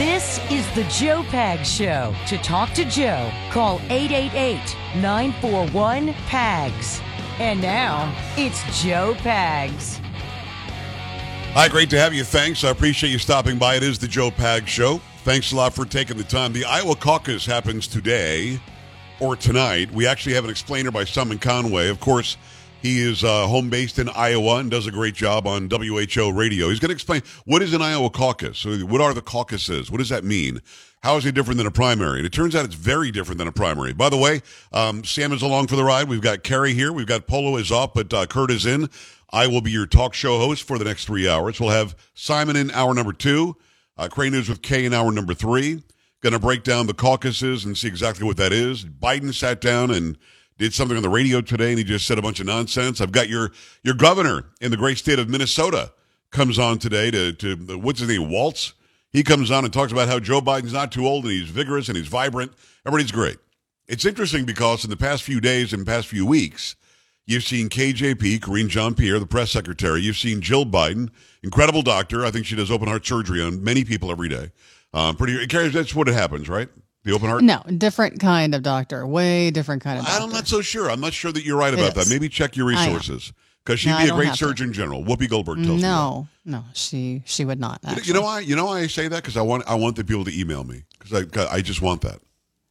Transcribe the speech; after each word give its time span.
This 0.00 0.40
is 0.50 0.66
the 0.74 0.84
Joe 0.84 1.22
Pag 1.24 1.66
Show. 1.66 2.14
To 2.28 2.38
talk 2.38 2.72
to 2.72 2.86
Joe, 2.86 3.30
call 3.50 3.82
888 3.90 4.58
941 4.96 6.14
PAGS. 6.26 7.02
And 7.38 7.60
now, 7.60 8.10
it's 8.38 8.62
Joe 8.82 9.12
Pags. 9.18 9.98
Hi, 11.52 11.68
great 11.68 11.90
to 11.90 11.98
have 11.98 12.14
you. 12.14 12.24
Thanks. 12.24 12.64
I 12.64 12.70
appreciate 12.70 13.10
you 13.10 13.18
stopping 13.18 13.58
by. 13.58 13.74
It 13.74 13.82
is 13.82 13.98
the 13.98 14.08
Joe 14.08 14.30
Pag 14.30 14.66
Show. 14.66 15.02
Thanks 15.24 15.52
a 15.52 15.56
lot 15.56 15.74
for 15.74 15.84
taking 15.84 16.16
the 16.16 16.24
time. 16.24 16.54
The 16.54 16.64
Iowa 16.64 16.96
caucus 16.96 17.44
happens 17.44 17.86
today 17.86 18.58
or 19.20 19.36
tonight. 19.36 19.92
We 19.92 20.06
actually 20.06 20.34
have 20.34 20.44
an 20.44 20.50
explainer 20.50 20.90
by 20.90 21.04
Simon 21.04 21.38
Conway. 21.38 21.90
Of 21.90 22.00
course, 22.00 22.38
he 22.82 23.00
is 23.00 23.22
uh, 23.22 23.46
home 23.46 23.70
based 23.70 23.98
in 23.98 24.08
Iowa 24.08 24.56
and 24.56 24.70
does 24.70 24.86
a 24.86 24.90
great 24.90 25.14
job 25.14 25.46
on 25.46 25.68
WHO 25.68 26.32
radio. 26.32 26.68
He's 26.68 26.80
going 26.80 26.88
to 26.88 26.94
explain 26.94 27.22
what 27.44 27.62
is 27.62 27.74
an 27.74 27.82
Iowa 27.82 28.10
caucus. 28.10 28.64
What 28.64 29.00
are 29.00 29.14
the 29.14 29.22
caucuses? 29.22 29.90
What 29.90 29.98
does 29.98 30.08
that 30.08 30.24
mean? 30.24 30.60
How 31.02 31.16
is 31.16 31.24
it 31.24 31.34
different 31.34 31.58
than 31.58 31.66
a 31.66 31.70
primary? 31.70 32.18
And 32.18 32.26
it 32.26 32.32
turns 32.32 32.54
out 32.54 32.64
it's 32.64 32.74
very 32.74 33.10
different 33.10 33.38
than 33.38 33.48
a 33.48 33.52
primary. 33.52 33.92
By 33.92 34.10
the 34.10 34.18
way, 34.18 34.42
um, 34.72 35.02
Sam 35.04 35.32
is 35.32 35.42
along 35.42 35.68
for 35.68 35.76
the 35.76 35.84
ride. 35.84 36.08
We've 36.08 36.20
got 36.20 36.42
Carrie 36.42 36.74
here. 36.74 36.92
We've 36.92 37.06
got 37.06 37.26
Polo 37.26 37.56
is 37.56 37.72
off, 37.72 37.94
but 37.94 38.12
uh, 38.12 38.26
Kurt 38.26 38.50
is 38.50 38.66
in. 38.66 38.88
I 39.30 39.46
will 39.46 39.60
be 39.60 39.70
your 39.70 39.86
talk 39.86 40.12
show 40.12 40.38
host 40.38 40.62
for 40.62 40.78
the 40.78 40.84
next 40.84 41.06
three 41.06 41.28
hours. 41.28 41.60
We'll 41.60 41.70
have 41.70 41.96
Simon 42.14 42.56
in 42.56 42.70
hour 42.72 42.92
number 42.94 43.12
two, 43.12 43.56
uh, 43.96 44.08
Crane 44.08 44.32
News 44.32 44.48
with 44.48 44.60
Kay 44.60 44.84
in 44.84 44.92
hour 44.92 45.12
number 45.12 45.34
three. 45.34 45.82
Going 46.20 46.32
to 46.34 46.38
break 46.38 46.64
down 46.64 46.86
the 46.86 46.94
caucuses 46.94 47.64
and 47.64 47.78
see 47.78 47.88
exactly 47.88 48.26
what 48.26 48.36
that 48.36 48.52
is. 48.52 48.84
Biden 48.84 49.32
sat 49.32 49.60
down 49.60 49.90
and 49.90 50.18
did 50.60 50.74
something 50.74 50.96
on 50.96 51.02
the 51.02 51.08
radio 51.08 51.40
today 51.40 51.70
and 51.70 51.78
he 51.78 51.84
just 51.84 52.06
said 52.06 52.18
a 52.18 52.22
bunch 52.22 52.38
of 52.38 52.44
nonsense. 52.44 53.00
I've 53.00 53.12
got 53.12 53.30
your 53.30 53.50
your 53.82 53.94
governor 53.94 54.44
in 54.60 54.70
the 54.70 54.76
great 54.76 54.98
state 54.98 55.18
of 55.18 55.28
Minnesota 55.28 55.90
comes 56.30 56.58
on 56.58 56.78
today 56.78 57.10
to 57.10 57.32
to 57.32 57.56
what's 57.78 58.00
his 58.00 58.10
name 58.10 58.30
Walz. 58.30 58.74
He 59.10 59.24
comes 59.24 59.50
on 59.50 59.64
and 59.64 59.72
talks 59.72 59.90
about 59.90 60.06
how 60.06 60.20
Joe 60.20 60.42
Biden's 60.42 60.74
not 60.74 60.92
too 60.92 61.06
old 61.06 61.24
and 61.24 61.32
he's 61.32 61.48
vigorous 61.48 61.88
and 61.88 61.96
he's 61.96 62.06
vibrant. 62.06 62.52
Everybody's 62.86 63.10
great. 63.10 63.38
It's 63.88 64.04
interesting 64.04 64.44
because 64.44 64.84
in 64.84 64.90
the 64.90 64.96
past 64.96 65.22
few 65.22 65.40
days 65.40 65.72
and 65.72 65.84
past 65.84 66.06
few 66.06 66.24
weeks, 66.24 66.76
you've 67.26 67.42
seen 67.42 67.70
KJP, 67.70 68.40
Karine 68.40 68.68
Jean 68.68 68.94
Pierre, 68.94 69.18
the 69.18 69.26
press 69.26 69.50
secretary. 69.50 70.02
You've 70.02 70.18
seen 70.18 70.42
Jill 70.42 70.66
Biden, 70.66 71.08
incredible 71.42 71.82
doctor. 71.82 72.24
I 72.24 72.30
think 72.30 72.46
she 72.46 72.54
does 72.54 72.70
open 72.70 72.86
heart 72.86 73.04
surgery 73.04 73.42
on 73.42 73.64
many 73.64 73.82
people 73.82 74.12
every 74.12 74.28
day. 74.28 74.52
Um, 74.92 75.16
pretty, 75.16 75.44
that's 75.46 75.94
what 75.94 76.08
it 76.08 76.14
happens, 76.14 76.48
right? 76.48 76.68
The 77.04 77.12
open 77.12 77.28
heart? 77.28 77.42
No, 77.42 77.62
different 77.78 78.20
kind 78.20 78.54
of 78.54 78.62
doctor. 78.62 79.06
Way 79.06 79.50
different 79.50 79.82
kind 79.82 79.98
of 79.98 80.04
doctor. 80.04 80.22
I'm 80.22 80.30
not 80.30 80.46
so 80.46 80.60
sure. 80.60 80.90
I'm 80.90 81.00
not 81.00 81.12
sure 81.14 81.32
that 81.32 81.44
you're 81.44 81.56
right 81.56 81.72
about 81.72 81.94
that. 81.94 82.08
Maybe 82.10 82.28
check 82.28 82.56
your 82.56 82.66
resources. 82.66 83.32
Because 83.64 83.80
she'd 83.80 83.90
No, 83.90 83.98
be 83.98 84.08
a 84.08 84.12
great 84.14 84.26
have 84.28 84.38
to. 84.38 84.44
Surgeon 84.46 84.72
General. 84.72 85.04
Whoopi 85.04 85.28
Goldberg 85.28 85.56
tells 85.58 85.68
me. 85.76 85.82
No, 85.82 86.28
no, 86.46 86.64
she 86.72 87.22
she 87.26 87.44
would 87.44 87.60
not. 87.60 87.80
Actually. 87.84 88.04
You 88.04 88.14
know 88.14 88.22
why? 88.22 88.40
You 88.40 88.56
know 88.56 88.64
why 88.66 88.80
I 88.80 88.86
say 88.86 89.06
that? 89.08 89.16
Because 89.22 89.36
I 89.36 89.42
want 89.42 89.64
I 89.66 89.74
want 89.74 89.96
the 89.96 90.04
people 90.04 90.24
to 90.24 90.38
email 90.38 90.64
me. 90.64 90.84
Because 90.98 91.26
I 91.38 91.54
I 91.56 91.60
just 91.60 91.82
want 91.82 92.00
that. 92.02 92.20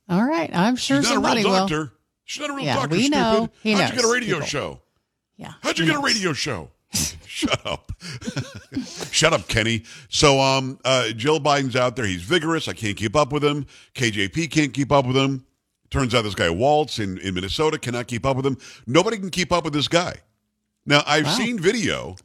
All 0.10 0.24
right, 0.26 0.50
I'm 0.54 0.76
sure 0.76 0.98
She's 0.98 1.06
not 1.06 1.12
a 1.12 1.14
somebody 1.16 1.42
real 1.44 1.52
will. 1.52 1.60
doctor. 1.60 1.92
She's 2.26 2.42
not 2.42 2.50
a 2.50 2.54
real 2.54 2.66
Yeah, 2.66 2.76
doctor. 2.76 2.90
we 2.96 3.02
stupid. 3.04 3.12
know. 3.18 3.50
He 3.62 3.72
How'd 3.74 3.90
you 3.92 3.96
get 3.96 4.06
a 4.06 4.12
radio 4.12 4.36
people. 4.38 4.48
show? 4.48 4.82
Yeah. 5.38 5.54
How'd 5.62 5.78
you 5.80 5.86
get 5.86 5.96
a 5.96 6.00
radio 6.00 6.34
show? 6.34 6.70
Shut 7.26 7.66
up. 7.66 7.92
Shut 9.12 9.34
up, 9.34 9.48
Kenny. 9.48 9.84
So 10.10 10.40
um 10.40 10.80
uh 10.84 11.10
Jill 11.10 11.40
Biden's 11.40 11.76
out 11.76 11.96
there. 11.96 12.06
He's 12.06 12.22
vigorous. 12.24 12.68
I 12.68 12.74
can't 12.74 12.98
keep 12.98 13.16
up 13.16 13.32
with 13.32 13.44
him. 13.44 13.66
KJP 13.96 14.50
can't 14.52 14.74
keep 14.74 14.92
up 14.92 15.06
with 15.06 15.16
him. 15.18 15.46
Turns 15.90 16.14
out 16.14 16.24
this 16.24 16.36
guy 16.36 16.50
Walz 16.50 17.00
in, 17.00 17.18
in 17.20 17.34
Minnesota 17.34 17.80
cannot 17.80 18.08
keep 18.08 18.26
up 18.26 18.38
with 18.38 18.46
him. 18.46 18.58
Nobody 18.86 19.18
can 19.18 19.30
keep 19.30 19.52
up 19.52 19.64
with 19.64 19.74
this 19.74 19.88
guy. 19.88 20.16
Now 20.86 21.04
I've 21.06 21.26
Wow. 21.26 21.36
seen 21.38 21.60
video 21.60 22.16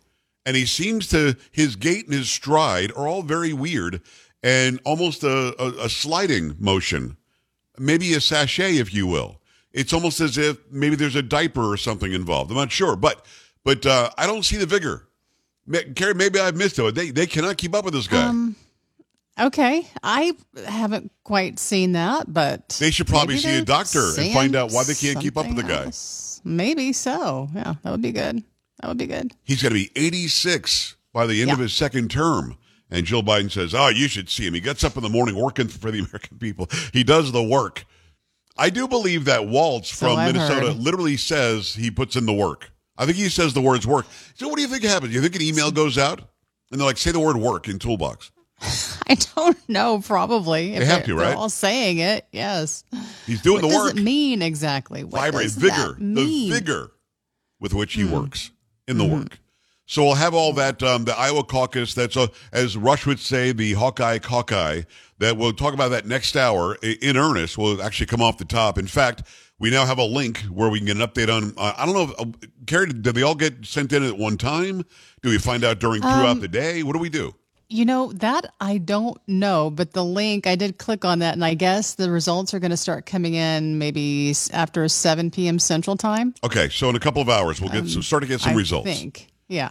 and 0.46 0.56
he 0.56 0.66
seems 0.66 1.08
to 1.08 1.36
his 1.50 1.76
gait 1.76 2.06
and 2.06 2.14
his 2.14 2.28
stride 2.30 2.90
are 2.92 3.06
all 3.08 3.22
very 3.22 3.52
weird 3.52 4.00
and 4.42 4.80
almost 4.84 5.22
a, 5.24 5.54
a, 5.62 5.84
a 5.84 5.88
sliding 5.88 6.54
motion. 6.58 7.16
Maybe 7.78 8.12
a 8.14 8.20
sashay, 8.20 8.76
if 8.76 8.92
you 8.94 9.06
will. 9.06 9.40
It's 9.72 9.92
almost 9.92 10.20
as 10.20 10.38
if 10.38 10.58
maybe 10.70 10.94
there's 10.96 11.16
a 11.16 11.22
diaper 11.22 11.72
or 11.72 11.76
something 11.76 12.12
involved. 12.12 12.50
I'm 12.50 12.56
not 12.56 12.70
sure, 12.70 12.94
but 12.94 13.24
but 13.64 13.84
uh, 13.86 14.10
I 14.18 14.26
don't 14.26 14.44
see 14.44 14.56
the 14.56 14.66
vigor. 14.66 15.08
Carrie, 15.96 16.14
maybe 16.14 16.38
I've 16.38 16.56
missed 16.56 16.78
it. 16.78 16.94
They 16.94 17.10
they 17.10 17.26
cannot 17.26 17.56
keep 17.56 17.74
up 17.74 17.84
with 17.84 17.94
this 17.94 18.06
guy. 18.06 18.26
Um, 18.26 18.54
okay, 19.40 19.86
I 20.02 20.32
haven't 20.66 21.10
quite 21.24 21.58
seen 21.58 21.92
that, 21.92 22.32
but 22.32 22.68
They 22.80 22.90
should 22.90 23.06
probably 23.06 23.38
see 23.38 23.56
a 23.58 23.64
doctor 23.64 24.12
and 24.18 24.32
find 24.32 24.54
out 24.56 24.72
why 24.72 24.84
they 24.84 24.94
can't 24.94 25.20
keep 25.20 25.36
up 25.38 25.46
with 25.46 25.56
the 25.56 25.62
guy. 25.62 25.84
else. 25.84 26.40
Maybe 26.44 26.92
so. 26.92 27.48
Yeah, 27.54 27.74
that 27.82 27.90
would 27.90 28.02
be 28.02 28.12
good. 28.12 28.42
That 28.80 28.88
would 28.88 28.98
be 28.98 29.06
good. 29.06 29.32
He's 29.44 29.62
going 29.62 29.70
to 29.72 29.78
be 29.78 29.90
86 29.96 30.96
by 31.14 31.26
the 31.26 31.40
end 31.40 31.50
of 31.52 31.58
his 31.58 31.72
second 31.72 32.10
term. 32.10 32.58
And 32.90 33.06
Jill 33.06 33.22
Biden 33.22 33.50
says, 33.50 33.74
"Oh, 33.74 33.88
you 33.88 34.08
should 34.08 34.28
see 34.28 34.46
him. 34.46 34.52
He 34.54 34.60
gets 34.60 34.84
up 34.84 34.96
in 34.98 35.02
the 35.02 35.08
morning 35.08 35.34
working 35.36 35.68
for 35.68 35.90
the 35.90 35.98
American 36.04 36.38
people. 36.38 36.68
He 36.92 37.02
does 37.02 37.32
the 37.32 37.42
work." 37.42 37.86
I 38.56 38.70
do 38.70 38.86
believe 38.86 39.24
that 39.24 39.48
Walz 39.48 39.88
So 39.88 40.06
from 40.08 40.18
I've 40.18 40.32
Minnesota 40.32 40.66
heard. 40.68 40.76
literally 40.76 41.16
says 41.16 41.74
he 41.74 41.90
puts 41.90 42.14
in 42.14 42.26
the 42.26 42.32
work. 42.32 42.70
I 42.96 43.04
think 43.06 43.16
he 43.16 43.28
says 43.28 43.54
the 43.54 43.60
words 43.60 43.86
work. 43.86 44.06
So 44.34 44.48
what 44.48 44.56
do 44.56 44.62
you 44.62 44.68
think 44.68 44.82
happens? 44.84 45.10
Do 45.10 45.14
You 45.16 45.22
think 45.22 45.34
an 45.36 45.42
email 45.42 45.70
goes 45.70 45.98
out 45.98 46.20
and 46.70 46.80
they're 46.80 46.86
like, 46.86 46.98
"Say 46.98 47.10
the 47.12 47.20
word 47.20 47.36
work 47.36 47.68
in 47.68 47.78
toolbox." 47.78 48.30
I 49.08 49.16
don't 49.36 49.68
know. 49.68 50.00
Probably 50.00 50.78
They 50.78 50.84
have 50.84 51.04
to, 51.04 51.14
they're 51.14 51.26
right? 51.26 51.36
all 51.36 51.48
saying 51.50 51.98
it. 51.98 52.26
Yes. 52.32 52.84
He's 53.26 53.42
doing 53.42 53.62
what 53.62 53.62
the 53.62 53.66
work. 53.68 53.84
What 53.86 53.92
does 53.94 54.00
it 54.00 54.04
mean 54.04 54.42
exactly? 54.42 55.04
What 55.04 55.20
vibrate, 55.20 55.50
vigor, 55.50 55.96
the 55.98 56.50
vigor 56.50 56.92
with 57.60 57.74
which 57.74 57.94
he 57.94 58.02
Hmm. 58.02 58.12
works 58.12 58.50
in 58.86 58.96
the 58.98 59.04
Mm-hmm. 59.04 59.14
work. 59.22 59.38
So 59.86 60.02
we'll 60.04 60.14
have 60.14 60.32
all 60.32 60.54
that. 60.54 60.82
Um, 60.82 61.04
the 61.04 61.18
Iowa 61.18 61.44
caucus. 61.44 61.92
That's 61.92 62.16
a, 62.16 62.30
as 62.52 62.74
Rush 62.76 63.04
would 63.06 63.18
say, 63.20 63.52
the 63.52 63.74
Hawkeye 63.74 64.18
Hawkeye. 64.24 64.82
That 65.18 65.36
we'll 65.36 65.52
talk 65.52 65.74
about 65.74 65.90
that 65.90 66.06
next 66.06 66.34
hour 66.36 66.76
in 66.82 67.16
earnest. 67.16 67.58
Will 67.58 67.82
actually 67.82 68.06
come 68.06 68.22
off 68.22 68.38
the 68.38 68.44
top. 68.46 68.78
In 68.78 68.86
fact, 68.86 69.22
we 69.58 69.70
now 69.70 69.86
have 69.86 69.98
a 69.98 70.04
link 70.04 70.38
where 70.50 70.68
we 70.68 70.78
can 70.80 70.86
get 70.86 70.96
an 70.96 71.02
update 71.06 71.34
on. 71.34 71.54
Uh, 71.56 71.72
I 71.76 71.86
don't 71.86 71.94
know, 71.94 72.02
if, 72.12 72.20
uh, 72.20 72.46
Carrie. 72.66 72.86
Did 72.86 73.14
they 73.14 73.22
all 73.22 73.34
get 73.34 73.64
sent 73.64 73.92
in 73.92 74.02
at 74.02 74.16
one 74.18 74.36
time? 74.36 74.84
Do 75.22 75.30
we 75.30 75.38
find 75.38 75.64
out 75.64 75.78
during 75.78 76.02
throughout 76.02 76.26
Um, 76.28 76.40
the 76.40 76.48
day? 76.48 76.82
What 76.82 76.92
do 76.94 76.98
we 76.98 77.08
do? 77.08 77.34
You 77.70 77.86
know, 77.86 78.12
that 78.14 78.52
I 78.60 78.76
don't 78.78 79.18
know, 79.26 79.70
but 79.70 79.92
the 79.94 80.04
link, 80.04 80.46
I 80.46 80.54
did 80.54 80.76
click 80.78 81.04
on 81.04 81.20
that, 81.20 81.32
and 81.34 81.44
I 81.44 81.54
guess 81.54 81.94
the 81.94 82.10
results 82.10 82.52
are 82.52 82.58
going 82.58 82.70
to 82.72 82.76
start 82.76 83.06
coming 83.06 83.34
in 83.34 83.78
maybe 83.78 84.34
after 84.52 84.86
7 84.86 85.30
p.m. 85.30 85.58
Central 85.58 85.96
Time. 85.96 86.34
Okay, 86.44 86.68
so 86.68 86.90
in 86.90 86.94
a 86.94 87.00
couple 87.00 87.22
of 87.22 87.28
hours 87.30 87.60
we'll 87.62 87.70
get 87.70 87.88
some, 87.88 88.02
start 88.02 88.22
to 88.22 88.28
get 88.28 88.40
some 88.40 88.50
Um, 88.50 88.56
I 88.56 88.58
results. 88.58 88.86
think. 88.86 89.28
Yeah. 89.48 89.70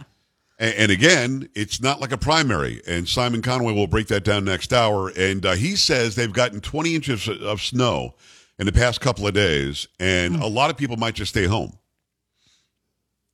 And, 0.58 0.74
and 0.74 0.92
again, 0.92 1.48
it's 1.54 1.80
not 1.80 2.00
like 2.00 2.10
a 2.12 2.18
primary. 2.18 2.82
And 2.86 3.08
Simon 3.08 3.42
Conway 3.42 3.72
will 3.72 3.86
break 3.86 4.08
that 4.08 4.24
down 4.24 4.44
next 4.44 4.72
hour. 4.72 5.12
And 5.16 5.46
uh, 5.46 5.52
he 5.52 5.76
says 5.76 6.16
they've 6.16 6.32
gotten 6.32 6.60
20 6.60 6.94
inches 6.96 7.28
of 7.28 7.60
snow 7.62 8.14
in 8.58 8.66
the 8.66 8.72
past 8.72 9.00
couple 9.00 9.26
of 9.26 9.34
days, 9.34 9.88
and 9.98 10.36
a 10.36 10.46
lot 10.46 10.70
of 10.70 10.76
people 10.76 10.96
might 10.96 11.14
just 11.14 11.30
stay 11.30 11.46
home. 11.46 11.78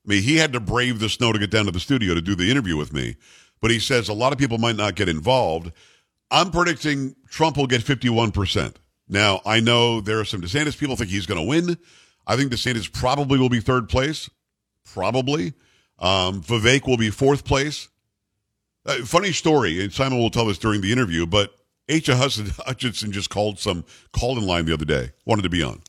I 0.07 0.11
mean, 0.11 0.23
he 0.23 0.37
had 0.37 0.53
to 0.55 0.61
brave 0.61 0.99
the 0.99 1.09
snow 1.09 1.33
to 1.33 1.39
get 1.39 1.51
down 1.51 1.67
to 1.67 1.71
the 1.71 1.81
studio 1.81 2.15
to 2.15 2.23
do 2.23 2.35
the 2.35 2.51
interview 2.51 2.77
with 2.77 2.93
me. 2.93 3.17
But 3.61 3.71
he 3.71 3.79
says 3.79 4.09
a 4.09 4.15
lot 4.15 4.33
of 4.33 4.39
people 4.39 4.59
might 4.59 4.77
not 4.77 4.95
get 4.95 5.09
involved. 5.09 5.73
I'm 6.31 6.51
predicting 6.51 7.17
Trump 7.29 7.57
will 7.57 7.67
get 7.67 7.83
51%. 7.83 8.77
Now, 9.09 9.41
I 9.45 9.61
know 9.61 10.01
there 10.01 10.21
are 10.21 10.25
some 10.25 10.41
DeSantis 10.41 10.79
people 10.79 10.97
think 10.97 11.11
he's 11.11 11.27
going 11.27 11.41
to 11.41 11.47
win. 11.47 11.77
I 12.27 12.37
think 12.37 12.53
DeSantis 12.53 12.91
probably 12.91 13.39
will 13.39 13.49
be 13.49 13.61
third 13.61 13.89
place. 13.89 14.31
Probably. 14.85 15.53
Um, 15.99 16.43
Vivek 16.43 16.87
will 16.87 16.97
be 16.97 17.11
fourth 17.11 17.45
place. 17.45 17.89
Uh, 18.87 19.05
funny 19.05 19.33
story, 19.33 19.83
and 19.83 19.93
Simon 19.93 20.19
will 20.19 20.31
tell 20.31 20.47
this 20.47 20.59
during 20.59 20.81
the 20.81 20.91
interview, 20.91 21.27
but 21.27 21.55
H. 21.91 22.07
Hudson 22.07 22.47
Hutchinson 22.67 23.13
just 23.13 23.29
called 23.31 23.59
some 23.59 23.85
call 24.13 24.39
in 24.39 24.47
line 24.47 24.65
the 24.65 24.73
other 24.75 24.85
day, 24.85 25.11
wanted 25.27 25.43
to 25.43 25.49
be 25.51 25.63
on. 25.63 25.81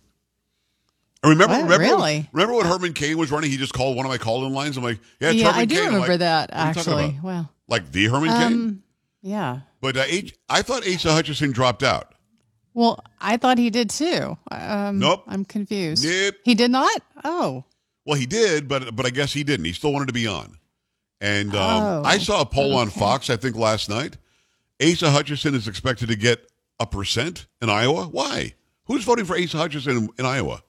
I 1.24 1.30
remember, 1.30 1.54
remember, 1.54 1.78
Really? 1.78 2.28
remember 2.34 2.56
when 2.56 2.66
Herman 2.66 2.94
Cain 2.94 3.18
was 3.18 3.30
running? 3.32 3.52
He 3.52 3.58
just 3.58 3.74
called 3.74 3.96
one 3.96 4.06
of 4.08 4.10
my 4.12 4.18
call 4.18 4.44
in 4.46 4.54
lines. 4.54 4.76
I'm 4.76 4.84
like, 4.84 5.00
yeah, 5.20 5.30
Yeah, 5.30 5.46
Herman 5.48 5.60
I 5.62 5.66
do 5.66 5.76
Cain. 5.76 5.86
Remember 5.86 6.08
like, 6.08 6.20
that, 6.20 6.50
"What 6.50 6.58
are 6.60 6.68
you 6.68 6.74
talking 6.74 6.92
actually. 6.94 7.10
about?" 7.12 7.24
Well, 7.24 7.54
Like 7.68 7.92
the 7.92 8.06
Herman 8.06 8.30
Cain? 8.30 8.42
um, 8.54 8.84
yeah. 9.22 9.60
But 9.82 9.98
uh, 9.98 10.04
H, 10.08 10.36
I 10.50 10.64
thought 10.64 10.88
Asa 10.88 11.12
Hutchinson 11.14 11.52
dropped 11.52 11.84
out. 11.84 12.16
Well, 12.74 13.04
I 13.20 13.38
thought 13.38 13.58
he 13.60 13.70
did 13.70 13.90
too. 13.92 14.36
Um, 14.50 14.98
Nope. 14.98 15.24
I'm 15.28 15.46
confused. 15.46 16.04
Nope. 16.06 16.36
He 16.44 16.56
did 16.56 16.72
not? 16.72 17.02
Oh. 17.24 17.66
Well, 18.06 18.18
he 18.18 18.26
did, 18.26 18.68
but 18.68 18.96
but 18.96 19.06
I 19.06 19.12
guess 19.12 19.32
he 19.34 19.44
didn't. 19.44 19.66
He 19.66 19.74
still 19.74 19.94
wanted 19.94 20.08
to 20.08 20.14
be 20.14 20.26
on. 20.26 20.58
And 21.20 21.50
um, 21.56 21.84
Oh, 21.84 22.02
I 22.04 22.18
saw 22.18 22.42
a 22.42 22.46
poll 22.46 22.76
on. 22.78 22.90
Fox, 22.90 23.30
I 23.30 23.36
think 23.36 23.56
last 23.56 23.90
night. 23.90 24.18
Asa 24.82 25.12
Hutchinson 25.12 25.56
is 25.56 25.68
expected 25.68 26.10
to 26.10 26.16
get 26.16 26.50
a 26.80 26.86
percent 26.86 27.46
in 27.62 27.70
Iowa. 27.70 28.06
Why? 28.06 28.56
Who's 28.86 29.04
voting 29.04 29.26
for 29.26 29.38
Asa 29.38 29.58
Hutchinson 29.58 29.98
in, 29.98 30.10
in 30.20 30.26
Iowa? 30.26 30.64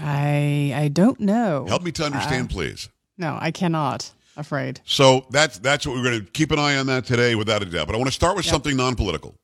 I 0.00 0.72
I 0.74 0.88
don't 0.88 1.18
know. 1.20 1.64
Help 1.66 1.82
me 1.82 1.92
to 1.92 2.04
understand, 2.04 2.50
please. 2.50 2.88
No, 3.16 3.38
I 3.40 3.50
cannot. 3.50 4.12
Afraid. 4.36 4.80
So 4.84 5.26
that's 5.30 5.58
that's 5.58 5.86
what 5.86 5.96
we're 5.96 6.04
going 6.04 6.24
to 6.24 6.30
keep 6.30 6.52
an 6.52 6.58
eye 6.60 6.76
on 6.76 6.86
that 6.86 7.04
today, 7.04 7.34
without 7.34 7.62
a 7.62 7.64
doubt. 7.66 7.86
But 7.86 7.94
I 7.96 7.98
want 7.98 8.08
to 8.08 8.14
start 8.14 8.36
with 8.36 8.44
something 8.44 8.76
non-political. 8.76 9.34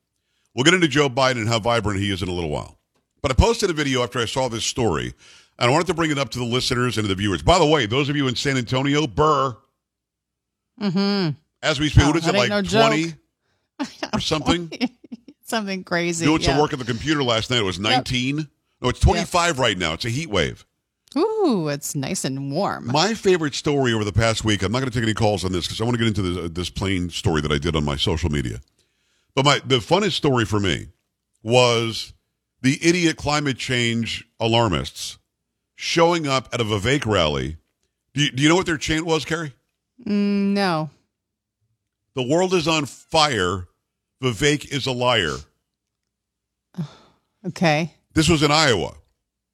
We'll 0.54 0.62
get 0.64 0.74
into 0.74 0.86
Joe 0.86 1.08
Biden 1.08 1.38
and 1.38 1.48
how 1.48 1.58
vibrant 1.58 1.98
he 1.98 2.12
is 2.12 2.22
in 2.22 2.28
a 2.28 2.32
little 2.32 2.50
while. 2.50 2.78
But 3.20 3.32
I 3.32 3.34
posted 3.34 3.70
a 3.70 3.72
video 3.72 4.04
after 4.04 4.20
I 4.20 4.26
saw 4.26 4.48
this 4.48 4.64
story, 4.64 5.14
and 5.58 5.68
I 5.68 5.72
wanted 5.72 5.88
to 5.88 5.94
bring 5.94 6.12
it 6.12 6.18
up 6.18 6.28
to 6.30 6.38
the 6.38 6.44
listeners 6.44 6.96
and 6.96 7.04
to 7.04 7.08
the 7.08 7.16
viewers. 7.18 7.42
By 7.42 7.58
the 7.58 7.66
way, 7.66 7.86
those 7.86 8.08
of 8.08 8.14
you 8.14 8.28
in 8.28 8.36
San 8.36 8.56
Antonio, 8.56 9.06
Burr, 9.08 9.56
Mm-hmm. 10.80 11.30
As 11.64 11.80
we 11.80 11.88
speak, 11.88 12.04
Oh, 12.04 12.08
what 12.08 12.16
is 12.16 12.26
it 12.28 12.34
like 12.34 12.50
no 12.50 12.62
joke. 12.62 12.88
twenty 12.88 13.14
or 14.12 14.20
something? 14.20 14.70
Something 15.46 15.84
crazy. 15.84 16.24
Doing 16.24 16.40
some 16.40 16.54
yeah. 16.54 16.60
work 16.62 16.72
at 16.72 16.78
the 16.78 16.86
computer 16.86 17.22
last 17.22 17.50
night. 17.50 17.58
It 17.58 17.64
was 17.64 17.78
nineteen. 17.78 18.48
No, 18.80 18.88
it's 18.88 18.98
twenty-five 19.00 19.58
right 19.58 19.76
now. 19.76 19.92
It's 19.92 20.04
a 20.06 20.10
heat 20.10 20.30
wave. 20.30 20.64
Ooh, 21.16 21.68
it's 21.68 21.94
nice 21.94 22.24
and 22.24 22.50
warm. 22.50 22.86
My 22.86 23.14
favorite 23.14 23.54
story 23.54 23.92
over 23.92 24.04
the 24.04 24.12
past 24.12 24.44
week. 24.44 24.62
I'm 24.62 24.72
not 24.72 24.80
going 24.80 24.90
to 24.90 24.94
take 24.98 25.04
any 25.04 25.14
calls 25.14 25.44
on 25.44 25.52
this 25.52 25.66
because 25.66 25.80
I 25.80 25.84
want 25.84 25.96
to 25.96 26.04
get 26.04 26.08
into 26.08 26.22
this, 26.22 26.50
this 26.50 26.70
plane 26.70 27.10
story 27.10 27.40
that 27.42 27.52
I 27.52 27.58
did 27.58 27.76
on 27.76 27.84
my 27.84 27.96
social 27.96 28.30
media. 28.30 28.60
But 29.34 29.44
my 29.44 29.60
the 29.64 29.78
funnest 29.78 30.12
story 30.12 30.44
for 30.46 30.58
me 30.60 30.88
was 31.42 32.14
the 32.62 32.78
idiot 32.82 33.16
climate 33.16 33.58
change 33.58 34.26
alarmists 34.40 35.18
showing 35.76 36.26
up 36.26 36.48
at 36.52 36.60
a 36.60 36.64
Vivek 36.64 37.04
rally. 37.06 37.58
Do 38.14 38.22
you, 38.22 38.30
do 38.30 38.42
you 38.42 38.48
know 38.48 38.54
what 38.56 38.66
their 38.66 38.78
chant 38.78 39.04
was, 39.04 39.24
Carrie? 39.24 39.52
Mm, 40.06 40.54
no. 40.54 40.90
The 42.14 42.22
world 42.22 42.54
is 42.54 42.68
on 42.68 42.86
fire. 42.86 43.66
Vivek 44.22 44.72
is 44.72 44.86
a 44.86 44.92
liar. 44.92 45.36
Okay. 47.46 47.92
This 48.14 48.26
was 48.26 48.42
in 48.42 48.50
Iowa. 48.50 48.94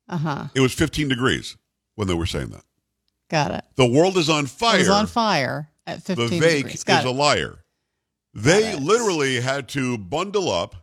Uh 0.09 0.17
huh. 0.17 0.45
It 0.55 0.61
was 0.61 0.73
15 0.73 1.09
degrees 1.09 1.57
when 1.97 2.07
they 2.07 2.15
were 2.15 2.25
saying 2.25 2.51
that. 2.51 2.63
Got 3.29 3.51
it. 3.51 3.65
The 3.75 3.87
world 3.87 4.17
is 4.17 4.31
on 4.31 4.47
fire. 4.47 4.77
It 4.77 4.83
was 4.83 4.89
on 4.91 5.09
fire 5.09 5.69
at 5.89 6.01
15 6.03 6.29
Vivek 6.41 6.57
degrees. 6.57 6.75
is 6.77 6.85
Got 6.85 7.05
a 7.05 7.11
liar. 7.11 7.65
They 8.33 8.77
literally 8.77 9.41
had 9.41 9.69
to 9.71 9.99
bundle 9.99 10.53
up 10.53 10.77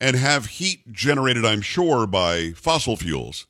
and 0.00 0.16
have 0.16 0.46
heat 0.46 0.90
generated, 0.90 1.44
I'm 1.44 1.60
sure, 1.60 2.08
by 2.08 2.52
fossil 2.56 2.96
fuels 2.96 3.46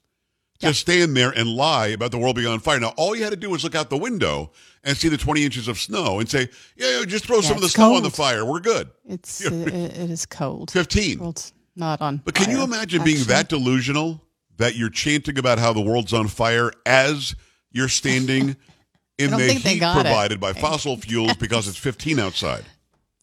to 0.60 0.66
Yeah. 0.68 0.72
stand 0.72 1.16
there 1.16 1.30
and 1.30 1.48
lie 1.48 1.88
about 1.88 2.10
the 2.10 2.18
world 2.18 2.36
being 2.36 2.46
on 2.48 2.60
fire. 2.60 2.78
Now, 2.80 2.94
all 2.96 3.16
you 3.16 3.22
had 3.24 3.30
to 3.30 3.36
do 3.36 3.50
was 3.50 3.64
look 3.64 3.74
out 3.74 3.90
the 3.90 3.96
window 3.96 4.52
and 4.84 4.96
see 4.96 5.08
the 5.08 5.16
20 5.16 5.44
inches 5.44 5.68
of 5.68 5.78
snow 5.78 6.20
and 6.20 6.28
say, 6.28 6.48
yeah, 6.76 7.02
just 7.06 7.24
throw 7.26 7.40
some 7.40 7.56
of 7.56 7.62
the 7.62 7.68
snow 7.68 7.94
on 7.94 8.02
the 8.02 8.10
fire. 8.10 8.44
We're 8.44 8.60
good. 8.60 8.90
It's 9.08 9.40
it, 9.44 9.52
it 9.52 10.10
is 10.10 10.26
cold. 10.26 10.70
15. 10.70 11.18
Well, 11.18 11.30
it's 11.30 11.52
not 11.76 12.00
on. 12.00 12.18
But 12.24 12.34
can 12.34 12.50
you 12.50 12.56
fire, 12.58 12.64
imagine 12.66 13.04
being 13.04 13.24
that 13.24 13.48
delusional 13.48 14.22
that 14.58 14.76
you're 14.76 14.90
chanting 14.90 15.38
about 15.38 15.58
how 15.58 15.72
the 15.72 15.80
world's 15.80 16.12
on 16.12 16.28
fire 16.28 16.70
as 16.86 17.34
you're 17.72 17.88
standing 17.88 18.56
in 19.18 19.30
the 19.30 19.52
heat 19.54 19.80
got 19.80 19.98
it. 19.98 20.02
provided 20.02 20.40
by 20.40 20.52
fossil 20.54 20.96
fuels 20.96 21.34
because 21.34 21.68
it's 21.68 21.78
15 21.78 22.18
outside? 22.18 22.64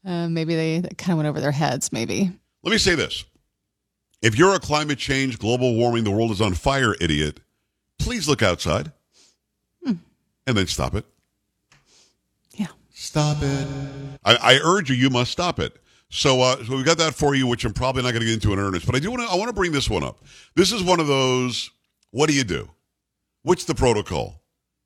Uh, 0.05 0.27
maybe 0.29 0.55
they 0.55 0.81
kind 0.97 1.11
of 1.11 1.17
went 1.17 1.27
over 1.27 1.39
their 1.41 1.51
heads. 1.51 1.91
Maybe. 1.91 2.31
Let 2.63 2.71
me 2.71 2.77
say 2.77 2.95
this. 2.95 3.25
If 4.21 4.37
you're 4.37 4.55
a 4.55 4.59
climate 4.59 4.97
change, 4.97 5.37
global 5.39 5.75
warming, 5.75 6.03
the 6.03 6.11
world 6.11 6.31
is 6.31 6.41
on 6.41 6.53
fire 6.53 6.95
idiot, 6.99 7.39
please 7.99 8.27
look 8.27 8.41
outside 8.41 8.91
Hmm. 9.83 9.93
and 10.45 10.57
then 10.57 10.67
stop 10.67 10.95
it. 10.95 11.05
Yeah. 12.55 12.67
Stop 12.93 13.37
it. 13.41 13.67
I, 14.25 14.35
I 14.35 14.59
urge 14.63 14.89
you, 14.89 14.95
you 14.95 15.09
must 15.09 15.31
stop 15.31 15.59
it. 15.59 15.77
So, 16.09 16.41
uh, 16.41 16.63
so 16.63 16.77
we 16.77 16.83
got 16.83 16.97
that 16.99 17.13
for 17.15 17.35
you, 17.35 17.45
which 17.47 17.65
I'm 17.65 17.73
probably 17.73 18.01
not 18.01 18.11
going 18.11 18.21
to 18.21 18.25
get 18.25 18.33
into 18.35 18.53
in 18.53 18.59
earnest. 18.59 18.85
But 18.85 18.95
I 18.95 18.99
do 18.99 19.11
want 19.11 19.23
to. 19.23 19.27
I 19.29 19.35
want 19.35 19.49
to 19.49 19.53
bring 19.53 19.73
this 19.73 19.89
one 19.89 20.03
up. 20.03 20.23
This 20.55 20.71
is 20.71 20.81
one 20.81 21.01
of 21.01 21.07
those. 21.07 21.69
What 22.11 22.29
do 22.29 22.33
you 22.33 22.45
do? 22.45 22.69
What's 23.43 23.65
the 23.65 23.75
protocol? 23.75 24.41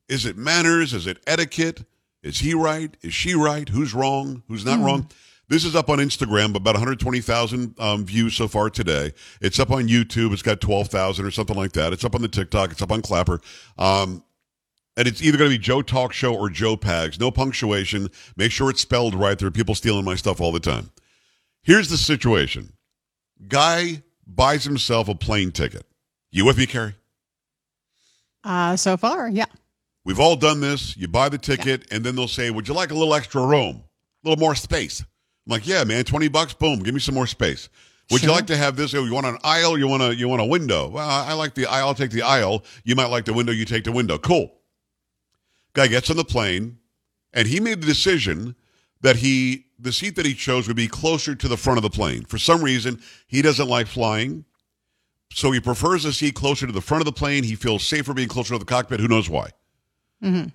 Is 0.10 0.26
it 0.26 0.36
manners? 0.36 0.94
Is 0.96 1.06
it 1.06 1.20
etiquette? 1.28 1.86
Is 2.24 2.40
he 2.40 2.56
right? 2.56 2.98
Is 3.04 3.14
she 3.14 3.36
right? 3.36 3.70
Who's 3.70 3.94
wrong? 3.94 4.42
Who's 4.48 4.66
not 4.66 4.80
wrong? 4.80 5.08
This 5.52 5.66
is 5.66 5.76
up 5.76 5.90
on 5.90 5.98
Instagram, 5.98 6.56
about 6.56 6.76
120,000 6.76 7.76
um, 7.78 8.06
views 8.06 8.38
so 8.38 8.48
far 8.48 8.70
today. 8.70 9.12
It's 9.42 9.60
up 9.60 9.70
on 9.70 9.90
YouTube. 9.90 10.32
It's 10.32 10.42
got 10.42 10.62
12,000 10.62 11.26
or 11.26 11.30
something 11.30 11.58
like 11.58 11.74
that. 11.74 11.92
It's 11.92 12.06
up 12.06 12.16
on 12.16 12.22
the 12.22 12.30
TikTok. 12.30 12.72
It's 12.72 12.82
up 12.82 12.90
on 12.90 13.02
Clapper. 13.02 13.42
Um, 13.78 14.24
and 14.96 15.10
it's 15.10 15.22
either 15.22 15.38
going 15.38 15.52
to 15.52 15.58
be 15.58 15.62
Joe 15.62 15.82
Talk 15.82 16.14
Show 16.14 16.34
or 16.34 16.50
Joe 16.50 16.78
Pags. 16.78 17.20
No 17.20 17.32
punctuation. 17.32 18.08
Make 18.38 18.54
sure 18.54 18.70
it's 18.70 18.80
spelled 18.80 19.14
right. 19.14 19.38
There 19.38 19.50
are 19.50 19.52
people 19.52 19.76
stealing 19.76 20.06
my 20.06 20.16
stuff 20.16 20.40
all 20.40 20.54
the 20.54 20.62
time. 20.62 20.90
Here's 21.64 21.90
the 21.90 21.98
situation 21.98 22.72
Guy 23.46 24.04
buys 24.26 24.64
himself 24.64 25.10
a 25.10 25.16
plane 25.16 25.52
ticket. 25.52 25.86
You 26.32 26.46
with 26.46 26.58
me, 26.58 26.66
Carrie? 26.66 26.96
Uh, 28.46 28.78
so 28.78 28.96
far, 28.96 29.28
yeah. 29.28 29.48
We've 30.06 30.22
all 30.22 30.38
done 30.38 30.62
this. 30.62 30.96
You 30.96 31.10
buy 31.10 31.28
the 31.28 31.38
ticket, 31.38 31.92
and 31.92 32.06
then 32.06 32.16
they'll 32.16 32.30
say, 32.30 32.52
Would 32.52 32.70
you 32.70 32.74
like 32.74 32.92
a 32.92 32.96
little 32.96 33.14
extra 33.14 33.46
room? 33.46 33.84
A 34.24 34.30
little 34.30 34.40
more 34.40 34.56
space? 34.56 35.04
I'm 35.46 35.52
like, 35.52 35.68
Yeah, 35.68 35.84
man, 35.84 36.04
20 36.04 36.28
bucks, 36.28 36.54
boom, 36.54 36.80
give 36.80 36.94
me 36.94 37.00
some 37.00 37.16
more 37.16 37.28
space. 37.28 37.70
Would 38.12 38.24
you 38.24 38.32
like 38.32 38.48
to 38.48 38.58
have 38.58 38.76
this? 38.76 38.94
Oh, 38.94 39.06
you 39.06 39.14
want 39.14 39.26
an 39.26 39.38
aisle? 39.44 39.78
You 39.78 39.88
want 39.88 40.04
a 40.04 40.14
you 40.14 40.28
want 40.28 40.42
a 40.42 40.46
window? 40.46 40.90
Well, 40.90 41.08
I 41.10 41.32
like 41.34 41.54
the 41.56 41.66
aisle. 41.66 41.88
I'll 41.88 41.96
take 41.96 42.12
the 42.12 42.24
aisle. 42.24 42.66
You 42.84 42.94
might 42.96 43.06
like 43.06 43.24
the 43.24 43.32
window. 43.34 43.54
You 43.54 43.64
take 43.64 43.86
the 43.86 43.92
window. 43.94 44.18
Cool. 44.18 44.52
Guy 45.74 45.88
gets 45.88 46.10
on 46.10 46.18
the 46.18 46.26
plane, 46.26 46.78
and 47.34 47.48
he 47.48 47.62
made 47.62 47.82
the 47.82 47.88
decision 47.88 48.56
that 49.00 49.16
he 49.18 49.68
the 49.80 49.94
seat 49.94 50.18
that 50.18 50.26
he 50.26 50.34
chose 50.34 50.68
would 50.68 50.76
be 50.76 50.90
closer 50.90 51.36
to 51.36 51.48
the 51.48 51.56
front 51.56 51.78
of 51.78 51.84
the 51.84 51.90
plane. 51.90 52.26
For 52.26 52.38
some 52.38 52.62
reason, 52.62 53.02
he 53.28 53.42
doesn't 53.42 53.70
like 53.70 53.88
flying, 53.88 54.44
so 55.32 55.52
he 55.52 55.62
prefers 55.62 56.04
a 56.04 56.12
seat 56.12 56.36
closer 56.36 56.68
to 56.68 56.74
the 56.74 56.82
front 56.82 57.02
of 57.02 57.06
the 57.06 57.14
plane. 57.14 57.46
He 57.46 57.56
feels 57.56 57.88
safer 57.88 58.14
being 58.14 58.28
closer 58.28 58.56
to 58.56 58.60
the 58.60 58.66
cockpit. 58.66 59.00
Who 59.00 59.08
knows 59.08 59.30
why? 59.30 59.52
hmm 60.22 60.48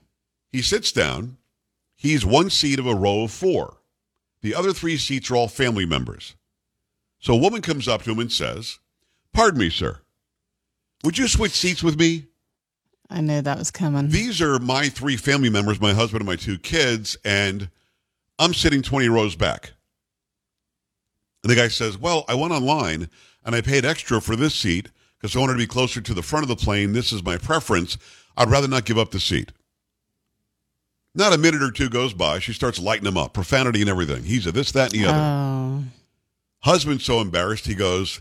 He 0.52 0.60
sits 0.60 0.92
down. 0.92 1.38
He's 1.94 2.26
one 2.26 2.50
seat 2.50 2.78
of 2.78 2.86
a 2.86 2.94
row 2.94 3.22
of 3.22 3.30
four. 3.30 3.78
The 4.42 4.54
other 4.54 4.72
three 4.72 4.96
seats 4.96 5.30
are 5.30 5.36
all 5.36 5.48
family 5.48 5.86
members. 5.86 6.34
So 7.18 7.34
a 7.34 7.38
woman 7.38 7.62
comes 7.62 7.88
up 7.88 8.02
to 8.02 8.12
him 8.12 8.18
and 8.18 8.30
says, 8.30 8.78
Pardon 9.32 9.60
me, 9.60 9.70
sir. 9.70 10.00
Would 11.04 11.18
you 11.18 11.28
switch 11.28 11.52
seats 11.52 11.82
with 11.82 11.98
me? 11.98 12.26
I 13.08 13.20
knew 13.20 13.40
that 13.40 13.58
was 13.58 13.70
coming. 13.70 14.08
These 14.08 14.40
are 14.40 14.58
my 14.58 14.88
three 14.88 15.16
family 15.16 15.50
members, 15.50 15.80
my 15.80 15.92
husband 15.92 16.20
and 16.22 16.26
my 16.26 16.36
two 16.36 16.58
kids, 16.58 17.16
and 17.24 17.70
I'm 18.38 18.52
sitting 18.54 18.82
20 18.82 19.08
rows 19.08 19.36
back. 19.36 19.72
And 21.42 21.50
the 21.50 21.56
guy 21.56 21.68
says, 21.68 21.96
Well, 21.96 22.24
I 22.28 22.34
went 22.34 22.52
online 22.52 23.08
and 23.44 23.54
I 23.54 23.60
paid 23.60 23.84
extra 23.84 24.20
for 24.20 24.34
this 24.34 24.54
seat 24.54 24.88
because 25.16 25.36
I 25.36 25.40
wanted 25.40 25.54
to 25.54 25.58
be 25.58 25.66
closer 25.66 26.00
to 26.00 26.14
the 26.14 26.22
front 26.22 26.42
of 26.42 26.48
the 26.48 26.56
plane. 26.56 26.92
This 26.92 27.12
is 27.12 27.22
my 27.22 27.38
preference. 27.38 27.96
I'd 28.36 28.50
rather 28.50 28.68
not 28.68 28.84
give 28.84 28.98
up 28.98 29.12
the 29.12 29.20
seat. 29.20 29.52
Not 31.16 31.32
a 31.32 31.38
minute 31.38 31.62
or 31.62 31.70
two 31.70 31.88
goes 31.88 32.12
by. 32.12 32.40
She 32.40 32.52
starts 32.52 32.78
lighting 32.78 33.06
him 33.06 33.16
up, 33.16 33.32
profanity 33.32 33.80
and 33.80 33.88
everything. 33.88 34.24
He's 34.24 34.46
a 34.46 34.52
this, 34.52 34.70
that, 34.72 34.92
and 34.92 35.02
the 35.02 35.08
other. 35.08 35.18
Oh, 35.18 35.84
Husband's 36.60 37.04
so 37.04 37.20
embarrassed, 37.20 37.66
he 37.66 37.74
goes, 37.74 38.20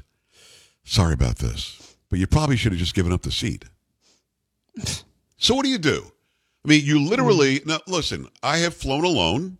Sorry 0.85 1.13
about 1.13 1.39
this, 1.39 1.97
but 2.09 2.19
you 2.19 2.27
probably 2.27 2.55
should 2.55 2.71
have 2.71 2.79
just 2.79 2.95
given 2.95 3.11
up 3.11 3.23
the 3.23 3.31
seat. 3.31 3.65
so, 5.37 5.55
what 5.55 5.65
do 5.65 5.69
you 5.69 5.77
do? 5.77 6.11
I 6.63 6.69
mean, 6.69 6.85
you 6.85 7.01
literally, 7.01 7.59
mm. 7.59 7.65
now 7.65 7.79
listen, 7.85 8.27
I 8.41 8.59
have 8.59 8.73
flown 8.73 9.03
alone 9.03 9.57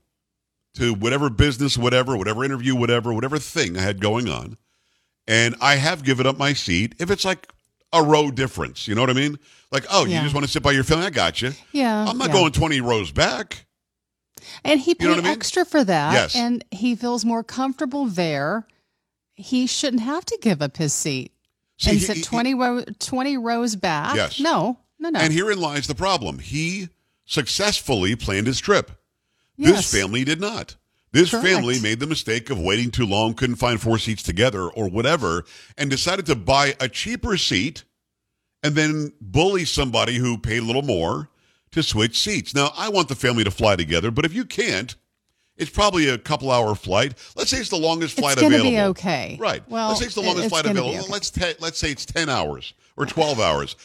to 0.76 0.94
whatever 0.94 1.30
business, 1.30 1.78
whatever, 1.78 2.16
whatever 2.16 2.44
interview, 2.44 2.76
whatever, 2.76 3.14
whatever 3.14 3.38
thing 3.38 3.78
I 3.78 3.82
had 3.82 4.00
going 4.00 4.30
on, 4.30 4.58
and 5.28 5.56
I 5.60 5.76
have 5.76 6.04
given 6.04 6.26
up 6.26 6.38
my 6.38 6.54
seat 6.54 6.96
if 7.00 7.12
it's 7.12 7.26
like 7.26 7.52
a 7.96 8.04
row 8.04 8.30
difference. 8.32 8.88
You 8.88 8.96
know 8.96 9.02
what 9.02 9.10
I 9.10 9.14
mean? 9.14 9.38
Like, 9.72 9.86
oh, 9.92 10.06
you 10.06 10.20
just 10.20 10.34
want 10.34 10.46
to 10.46 10.52
sit 10.52 10.62
by 10.64 10.72
your 10.72 10.84
family? 10.84 11.06
I 11.08 11.10
got 11.10 11.42
you. 11.42 11.52
yeah. 11.72 12.06
I'm 12.08 12.18
not 12.18 12.28
yeah. 12.28 12.34
going 12.34 12.52
20 12.52 12.82
rows 12.82 13.12
back. 13.12 13.66
And 14.64 14.80
he 14.80 14.94
paid 14.96 15.06
You 15.06 15.12
know 15.12 15.18
I 15.20 15.24
mean? 15.24 15.32
extra 15.32 15.66
for 15.66 15.84
that. 15.84 16.14
Yes. 16.14 16.36
And 16.36 16.64
he 16.72 16.96
feels 16.96 17.26
more 17.26 17.44
comfortable 17.44 18.06
there. 18.06 18.68
He 19.36 19.68
shouldn't 19.68 20.02
have 20.04 20.24
to 20.26 20.38
give 20.42 20.62
up 20.62 20.78
his 20.78 20.94
seat 20.94 21.32
See, 21.78 21.92
and 21.92 22.00
he- 22.00 22.06
sit 22.06 22.18
he- 22.18 22.24
20, 22.24 22.54
row, 22.54 22.84
20 23.00 23.38
rows 23.38 23.76
back. 23.76 24.16
Yes. 24.16 24.40
No, 24.40 24.80
no, 25.00 25.10
no. 25.10 25.20
And 25.20 25.34
herein 25.34 25.60
lies 25.60 25.88
the 25.88 25.96
problem. 25.96 26.40
He 26.40 26.90
successfully 27.26 28.16
planned 28.16 28.48
his 28.48 28.60
trip. 28.60 28.92
Yes. 29.58 29.92
This 29.92 30.02
family 30.02 30.24
did 30.24 30.40
not. 30.40 30.76
This 31.16 31.32
Correct. 31.32 31.48
family 31.48 31.80
made 31.80 32.02
the 32.02 32.08
mistake 32.08 32.50
of 32.50 32.60
waiting 32.60 32.92
too 32.92 33.06
long, 33.06 33.36
couldn't 33.36 33.56
find 33.56 33.80
four 33.82 33.98
seats 33.98 34.22
together 34.22 34.64
or 34.68 34.90
whatever, 34.90 35.46
and 35.78 35.90
decided 35.90 36.26
to 36.26 36.36
buy 36.36 36.76
a 36.82 36.90
cheaper 36.90 37.38
seat 37.38 37.86
and 38.62 38.76
then 38.76 39.14
bully 39.22 39.64
somebody 39.64 40.16
who 40.18 40.38
paid 40.38 40.60
a 40.60 40.66
little 40.66 40.82
more 40.82 41.30
to 41.72 41.82
switch 41.82 42.20
seats. 42.20 42.54
Now, 42.54 42.74
I 42.76 42.90
want 42.90 43.08
the 43.08 43.16
family 43.16 43.46
to 43.46 43.52
fly 43.52 43.78
together, 43.78 44.12
but 44.12 44.26
if 44.26 44.34
you 44.34 44.44
can't, 44.46 44.94
It's 45.58 45.70
probably 45.72 46.10
a 46.10 46.18
couple 46.18 46.52
hour 46.52 46.76
flight. 46.76 47.14
Let's 47.38 47.50
say 47.50 47.60
it's 47.60 47.70
the 47.70 47.78
longest 47.78 48.18
flight 48.18 48.34
it's 48.34 48.42
going 48.42 48.52
to 48.52 48.58
available. 48.60 48.94
be 48.94 49.00
okay. 49.00 49.38
Right. 49.40 49.64
Well, 49.70 49.88
let's 49.88 50.02
say 50.02 50.08
it's 50.08 50.16
the 50.16 50.22
longest 50.22 50.48
it's 50.48 50.52
flight 50.54 50.66
available. 50.66 51.00
okay. 51.00 51.10
Let's 51.10 51.30
te- 51.30 51.56
let's 51.62 51.80
say 51.80 51.92
it's 51.92 52.06
ten 52.06 52.28
hours 52.28 52.74
or 52.98 53.06
twelve 53.06 53.40
hours. 53.40 53.78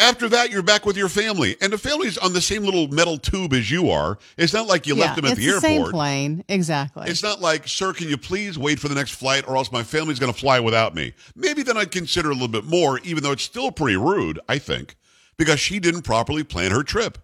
After 0.00 0.28
that, 0.30 0.50
you're 0.50 0.62
back 0.62 0.84
with 0.84 0.96
your 0.96 1.08
family, 1.08 1.56
and 1.60 1.72
the 1.72 1.78
family's 1.78 2.18
on 2.18 2.32
the 2.32 2.40
same 2.40 2.64
little 2.64 2.88
metal 2.88 3.16
tube 3.16 3.52
as 3.52 3.70
you 3.70 3.90
are. 3.90 4.18
It's 4.36 4.52
not 4.52 4.66
like 4.66 4.88
you 4.88 4.96
yeah, 4.96 5.02
left 5.04 5.16
them 5.16 5.24
at 5.24 5.32
it's 5.32 5.40
the 5.40 5.52
the 5.52 5.60
same 5.60 5.78
airport. 5.78 5.92
plane. 5.94 6.44
Exactly. 6.48 7.08
It's 7.08 7.22
not 7.22 7.40
like, 7.40 7.68
sir, 7.68 7.92
can 7.92 8.08
you 8.08 8.16
please 8.16 8.58
wait 8.58 8.80
for 8.80 8.88
the 8.88 8.96
next 8.96 9.12
flight, 9.12 9.46
or 9.46 9.56
else 9.56 9.70
my 9.70 9.84
family's 9.84 10.18
going 10.18 10.32
to 10.32 10.38
fly 10.38 10.58
without 10.58 10.96
me. 10.96 11.14
Maybe 11.36 11.62
then 11.62 11.76
I'd 11.76 11.92
consider 11.92 12.30
a 12.30 12.32
little 12.32 12.48
bit 12.48 12.64
more, 12.64 12.98
even 13.04 13.22
though 13.22 13.30
it's 13.30 13.44
still 13.44 13.70
pretty 13.70 13.96
rude. 13.96 14.40
I 14.48 14.58
think 14.58 14.96
because 15.36 15.60
she 15.60 15.78
didn't 15.78 16.02
properly 16.02 16.42
plan 16.42 16.72
her 16.72 16.82
trip. 16.82 17.18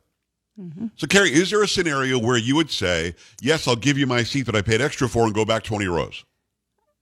Mm-hmm. 0.58 0.86
So, 0.96 1.06
Carrie, 1.08 1.32
is 1.32 1.50
there 1.50 1.62
a 1.62 1.68
scenario 1.68 2.18
where 2.18 2.36
you 2.36 2.54
would 2.54 2.70
say, 2.70 3.14
"Yes, 3.40 3.66
I'll 3.66 3.76
give 3.76 3.98
you 3.98 4.06
my 4.06 4.22
seat 4.22 4.42
that 4.46 4.54
I 4.54 4.62
paid 4.62 4.80
extra 4.80 5.08
for, 5.08 5.24
and 5.24 5.34
go 5.34 5.44
back 5.44 5.64
twenty 5.64 5.86
rows"? 5.88 6.24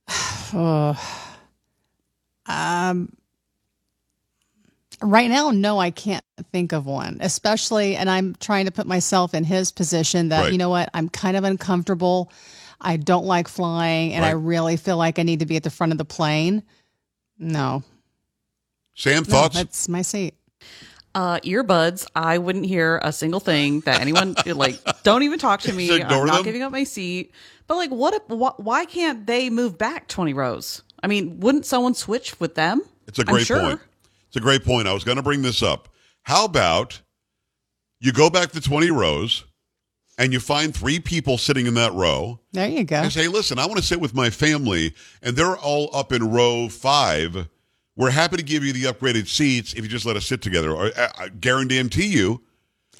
Oh. 0.51 0.97
Um, 2.47 3.13
right 5.01 5.29
now, 5.29 5.51
no, 5.51 5.79
I 5.79 5.91
can't 5.91 6.23
think 6.51 6.71
of 6.71 6.85
one, 6.85 7.17
especially, 7.21 7.95
and 7.95 8.09
I'm 8.09 8.35
trying 8.39 8.65
to 8.65 8.71
put 8.71 8.87
myself 8.87 9.33
in 9.33 9.43
his 9.43 9.71
position 9.71 10.29
that, 10.29 10.43
Right. 10.43 10.51
you 10.51 10.57
know 10.57 10.69
what, 10.69 10.89
I'm 10.93 11.09
kind 11.09 11.35
of 11.37 11.43
uncomfortable. 11.43 12.31
I 12.81 12.97
don't 12.97 13.25
like 13.25 13.47
flying, 13.47 14.13
and 14.13 14.23
I 14.23 14.31
really 14.31 14.77
feel 14.77 14.97
like 14.97 15.19
I 15.19 15.23
need 15.23 15.39
to 15.39 15.45
be 15.45 15.55
at 15.57 15.63
the 15.63 15.69
front 15.69 15.91
of 15.91 15.97
the 15.97 16.05
plane. 16.05 16.63
No, 17.37 17.83
Sam, 18.95 19.23
no, 19.23 19.23
thoughts? 19.23 19.55
that's 19.55 19.89
my 19.89 20.01
seat. 20.01 20.35
Uh, 21.15 21.39
earbuds. 21.39 22.07
I 22.15 22.37
wouldn't 22.37 22.65
hear 22.65 22.99
a 23.03 23.11
single 23.11 23.39
thing 23.39 23.79
that 23.81 23.99
anyone 24.01 24.35
like. 24.45 24.79
Don't 25.03 25.23
even 25.23 25.39
talk 25.39 25.61
to 25.61 25.73
me. 25.73 25.89
I'm 26.01 26.25
not 26.25 26.35
them? 26.35 26.43
giving 26.43 26.61
up 26.63 26.71
my 26.71 26.83
seat. 26.83 27.31
But 27.67 27.75
like, 27.77 27.89
what? 27.89 28.13
If, 28.13 28.21
wh- 28.27 28.59
why 28.59 28.85
can't 28.85 29.25
they 29.25 29.49
move 29.49 29.77
back 29.77 30.07
twenty 30.07 30.33
rows? 30.33 30.83
I 31.01 31.07
mean, 31.07 31.39
wouldn't 31.39 31.65
someone 31.65 31.93
switch 31.95 32.39
with 32.39 32.55
them? 32.55 32.81
It's 33.07 33.17
a 33.19 33.23
I'm 33.23 33.33
great 33.33 33.47
sure. 33.47 33.59
point. 33.59 33.79
It's 34.29 34.37
a 34.37 34.39
great 34.41 34.63
point. 34.63 34.87
I 34.87 34.93
was 34.93 35.03
going 35.03 35.17
to 35.17 35.23
bring 35.23 35.41
this 35.41 35.61
up. 35.61 35.89
How 36.23 36.45
about 36.45 37.01
you 37.99 38.11
go 38.13 38.29
back 38.29 38.51
to 38.53 38.61
20 38.61 38.89
rows 38.91 39.43
and 40.17 40.31
you 40.33 40.39
find 40.39 40.73
three 40.75 40.99
people 40.99 41.37
sitting 41.37 41.65
in 41.65 41.73
that 41.75 41.93
row 41.93 42.39
There 42.51 42.67
you 42.69 42.83
go. 42.83 42.97
and 42.97 43.11
say, 43.11 43.27
listen, 43.27 43.57
I 43.59 43.65
want 43.65 43.77
to 43.79 43.85
sit 43.85 43.99
with 44.01 44.13
my 44.13 44.29
family, 44.29 44.93
and 45.21 45.35
they're 45.35 45.55
all 45.57 45.89
up 45.95 46.11
in 46.11 46.29
row 46.29 46.67
five. 46.69 47.47
We're 47.95 48.11
happy 48.11 48.37
to 48.37 48.43
give 48.43 48.63
you 48.63 48.71
the 48.73 48.83
upgraded 48.83 49.27
seats 49.27 49.73
if 49.73 49.79
you 49.83 49.87
just 49.89 50.05
let 50.05 50.15
us 50.15 50.25
sit 50.25 50.41
together. 50.41 50.71
Or 50.71 50.91
I, 50.97 51.09
I 51.17 51.29
guarantee 51.29 52.07
you 52.07 52.41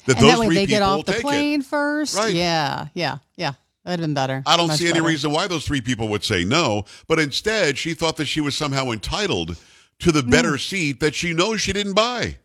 that 0.06 0.16
And 0.16 0.24
those 0.26 0.32
that 0.32 0.38
way 0.40 0.46
three 0.46 0.54
they 0.56 0.66
people 0.66 0.78
get 0.78 0.82
off 0.82 1.04
the 1.06 1.12
take 1.12 1.20
it. 1.20 1.24
plane 1.24 1.62
first. 1.62 2.16
Right. 2.16 2.34
Yeah, 2.34 2.88
yeah, 2.94 3.18
yeah. 3.36 3.52
That'd 3.84 4.00
have 4.00 4.06
been 4.08 4.14
better. 4.14 4.42
I 4.46 4.56
don't 4.58 4.68
Much 4.68 4.78
see 4.78 4.86
any 4.86 4.94
better. 4.94 5.04
reason 5.06 5.30
why 5.30 5.46
those 5.46 5.64
three 5.64 5.80
people 5.80 6.08
would 6.08 6.22
say 6.24 6.44
no, 6.44 6.84
but 7.06 7.18
instead 7.18 7.78
she 7.78 7.94
thought 7.94 8.16
that 8.18 8.26
she 8.26 8.40
was 8.42 8.54
somehow 8.56 8.90
entitled 8.90 9.56
to 10.00 10.12
the 10.12 10.22
hmm. 10.22 10.30
better 10.30 10.58
seat 10.58 11.00
that 11.00 11.14
she 11.14 11.32
knows 11.32 11.60
she 11.60 11.72
didn't 11.72 11.94
buy. 11.94 12.36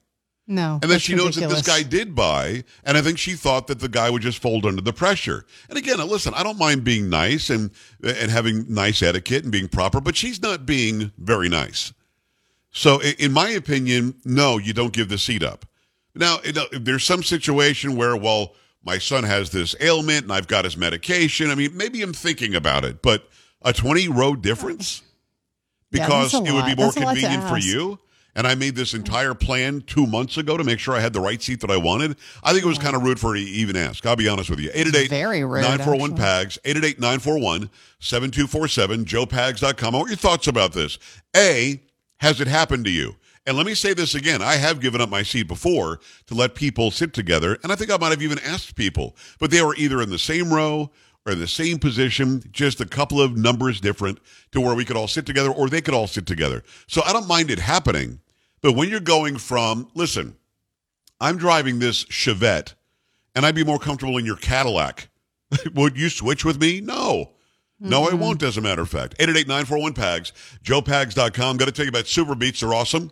No, 0.48 0.74
And 0.74 0.84
then 0.84 0.90
that's 0.92 1.04
she 1.04 1.16
knows 1.16 1.36
that 1.38 1.50
this 1.50 1.66
guy 1.66 1.82
did 1.82 2.14
buy, 2.14 2.64
and 2.84 2.96
I 2.98 3.02
think 3.02 3.18
she 3.18 3.34
thought 3.34 3.66
that 3.66 3.80
the 3.80 3.90
guy 3.90 4.12
would 4.12 4.22
just 4.22 4.38
fold 4.38 4.64
under 4.64 4.82
the 4.82 4.94
pressure. 4.94 5.44
And 5.70 5.78
again, 5.78 5.98
listen, 6.08 6.36
I 6.36 6.44
don't 6.44 6.60
mind 6.60 6.84
being 6.84 7.10
nice 7.10 7.50
and 7.50 7.72
and 8.04 8.30
having 8.30 8.72
nice 8.72 9.02
etiquette 9.02 9.42
and 9.42 9.52
being 9.52 9.68
proper, 9.68 10.00
but 10.00 10.16
she's 10.16 10.44
not 10.44 10.68
being 10.68 11.12
very 11.18 11.50
nice. 11.50 11.94
So, 12.70 13.02
in 13.02 13.32
my 13.32 13.50
opinion, 13.50 14.16
no, 14.24 14.60
you 14.60 14.74
don't 14.74 14.94
give 14.94 15.10
the 15.10 15.18
seat 15.18 15.42
up. 15.42 15.66
Now, 16.14 16.40
you 16.44 16.54
know, 16.54 16.66
if 16.72 16.84
there's 16.84 17.04
some 17.04 17.24
situation 17.24 17.96
where, 17.96 18.16
well, 18.16 18.54
my 18.84 18.98
son 19.00 19.24
has 19.24 19.50
this 19.50 19.76
ailment 19.82 20.24
and 20.24 20.32
I've 20.32 20.48
got 20.48 20.66
his 20.66 20.78
medication. 20.78 21.50
I 21.50 21.56
mean, 21.56 21.76
maybe 21.76 22.02
I'm 22.02 22.14
thinking 22.14 22.54
about 22.54 22.86
it, 22.86 23.02
but 23.02 23.30
a 23.62 23.74
20 23.74 24.10
row 24.10 24.36
difference 24.36 25.02
because 26.02 26.34
it 26.34 26.52
would 26.52 26.66
be 26.66 26.76
more 26.76 26.88
That's 26.88 26.98
a 26.98 27.00
lot 27.02 27.16
to 27.16 27.22
convenient 27.22 27.44
for 27.44 27.58
you. 27.58 28.00
And 28.38 28.46
I 28.46 28.54
made 28.54 28.76
this 28.76 28.94
entire 28.94 29.34
plan 29.34 29.82
two 29.88 30.06
months 30.06 30.36
ago 30.36 30.58
to 30.58 30.64
make 30.64 30.78
sure 30.78 30.94
I 30.94 31.00
had 31.00 31.14
the 31.14 31.22
right 31.22 31.42
seat 31.42 31.62
that 31.62 31.72
I 31.72 31.78
wanted. 31.78 32.18
I 32.44 32.52
think 32.52 32.66
it 32.66 32.68
was 32.68 32.78
kind 32.78 32.96
of 32.96 33.04
rude 33.04 33.18
for 33.18 33.30
her 33.30 33.36
to 33.36 33.42
even 33.42 33.78
ask. 33.78 34.06
I'll 34.06 34.18
be 34.18 34.28
honest 34.28 34.50
with 34.50 34.60
you. 34.60 34.70
888 34.74 35.10
Very 35.10 35.44
rude, 35.46 35.62
941. 35.62 36.16
PAGS, 36.18 36.60
888 36.66 37.00
941 37.00 37.70
7247, 38.00 39.06
joepags.com. 39.06 39.96
I 39.96 39.98
want 39.98 40.10
your 40.10 40.18
thoughts 40.18 40.48
about 40.48 40.74
this. 40.74 41.00
A, 41.36 41.82
has 42.18 42.42
it 42.42 42.48
happened 42.48 42.84
to 42.86 42.92
you? 42.92 43.16
And 43.48 43.56
let 43.56 43.66
me 43.66 43.74
say 43.74 43.94
this 43.94 44.16
again. 44.16 44.42
I 44.42 44.56
have 44.56 44.82
given 44.82 45.00
up 45.02 45.10
my 45.10 45.24
seat 45.24 45.48
before 45.48 46.00
to 46.28 46.34
let 46.34 46.56
people 46.56 46.92
sit 46.92 47.14
together, 47.14 47.58
and 47.64 47.72
I 47.72 47.76
think 47.76 47.92
I 47.92 47.98
might 47.98 48.10
have 48.10 48.22
even 48.24 48.40
asked 48.40 48.76
people, 48.76 49.16
but 49.40 49.52
they 49.52 49.62
were 49.62 49.76
either 49.76 50.02
in 50.02 50.10
the 50.10 50.20
same 50.20 50.52
row 50.52 50.90
or 51.26 51.34
in 51.34 51.40
the 51.40 51.48
same 51.48 51.80
position, 51.80 52.44
just 52.52 52.80
a 52.80 52.86
couple 52.86 53.20
of 53.20 53.36
numbers 53.36 53.82
different 53.82 54.20
to 54.52 54.62
where 54.62 54.76
we 54.76 54.86
could 54.86 54.96
all 54.96 55.08
sit 55.08 55.26
together 55.26 55.52
or 55.52 55.68
they 55.68 55.82
could 55.82 55.94
all 55.94 56.08
sit 56.08 56.26
together. 56.26 56.64
So 56.88 57.02
I 57.04 57.14
don't 57.14 57.28
mind 57.28 57.50
it 57.50 57.60
happening. 57.60 58.20
But 58.62 58.74
when 58.74 58.90
you're 58.90 59.00
going 59.00 59.38
from, 59.38 59.90
listen, 59.96 60.36
I'm 61.20 61.38
driving 61.38 61.80
this 61.80 62.06
Chevette 62.06 62.74
and 63.34 63.46
I'd 63.46 63.56
be 63.56 63.64
more 63.64 63.80
comfortable 63.80 64.18
in 64.18 64.26
your 64.26 64.38
Cadillac. 64.38 65.10
Would 65.74 65.98
you 65.98 66.10
switch 66.10 66.46
with 66.46 66.60
me? 66.60 66.82
No. 66.82 67.32
No, 67.80 68.04
I 68.04 68.10
mm-hmm. 68.10 68.20
won't, 68.20 68.44
as 68.44 68.58
a 68.58 68.62
matter 68.62 68.84
of 68.84 68.90
fact. 68.90 69.18
888-941-PAGS, 69.18 70.32
joepags.com. 70.64 71.58
Got 71.58 71.66
to 71.66 71.72
tell 71.72 71.86
you 71.86 71.90
about 71.90 72.06
SuperBeets. 72.06 72.62
They're 72.62 72.74
awesome. 72.74 73.12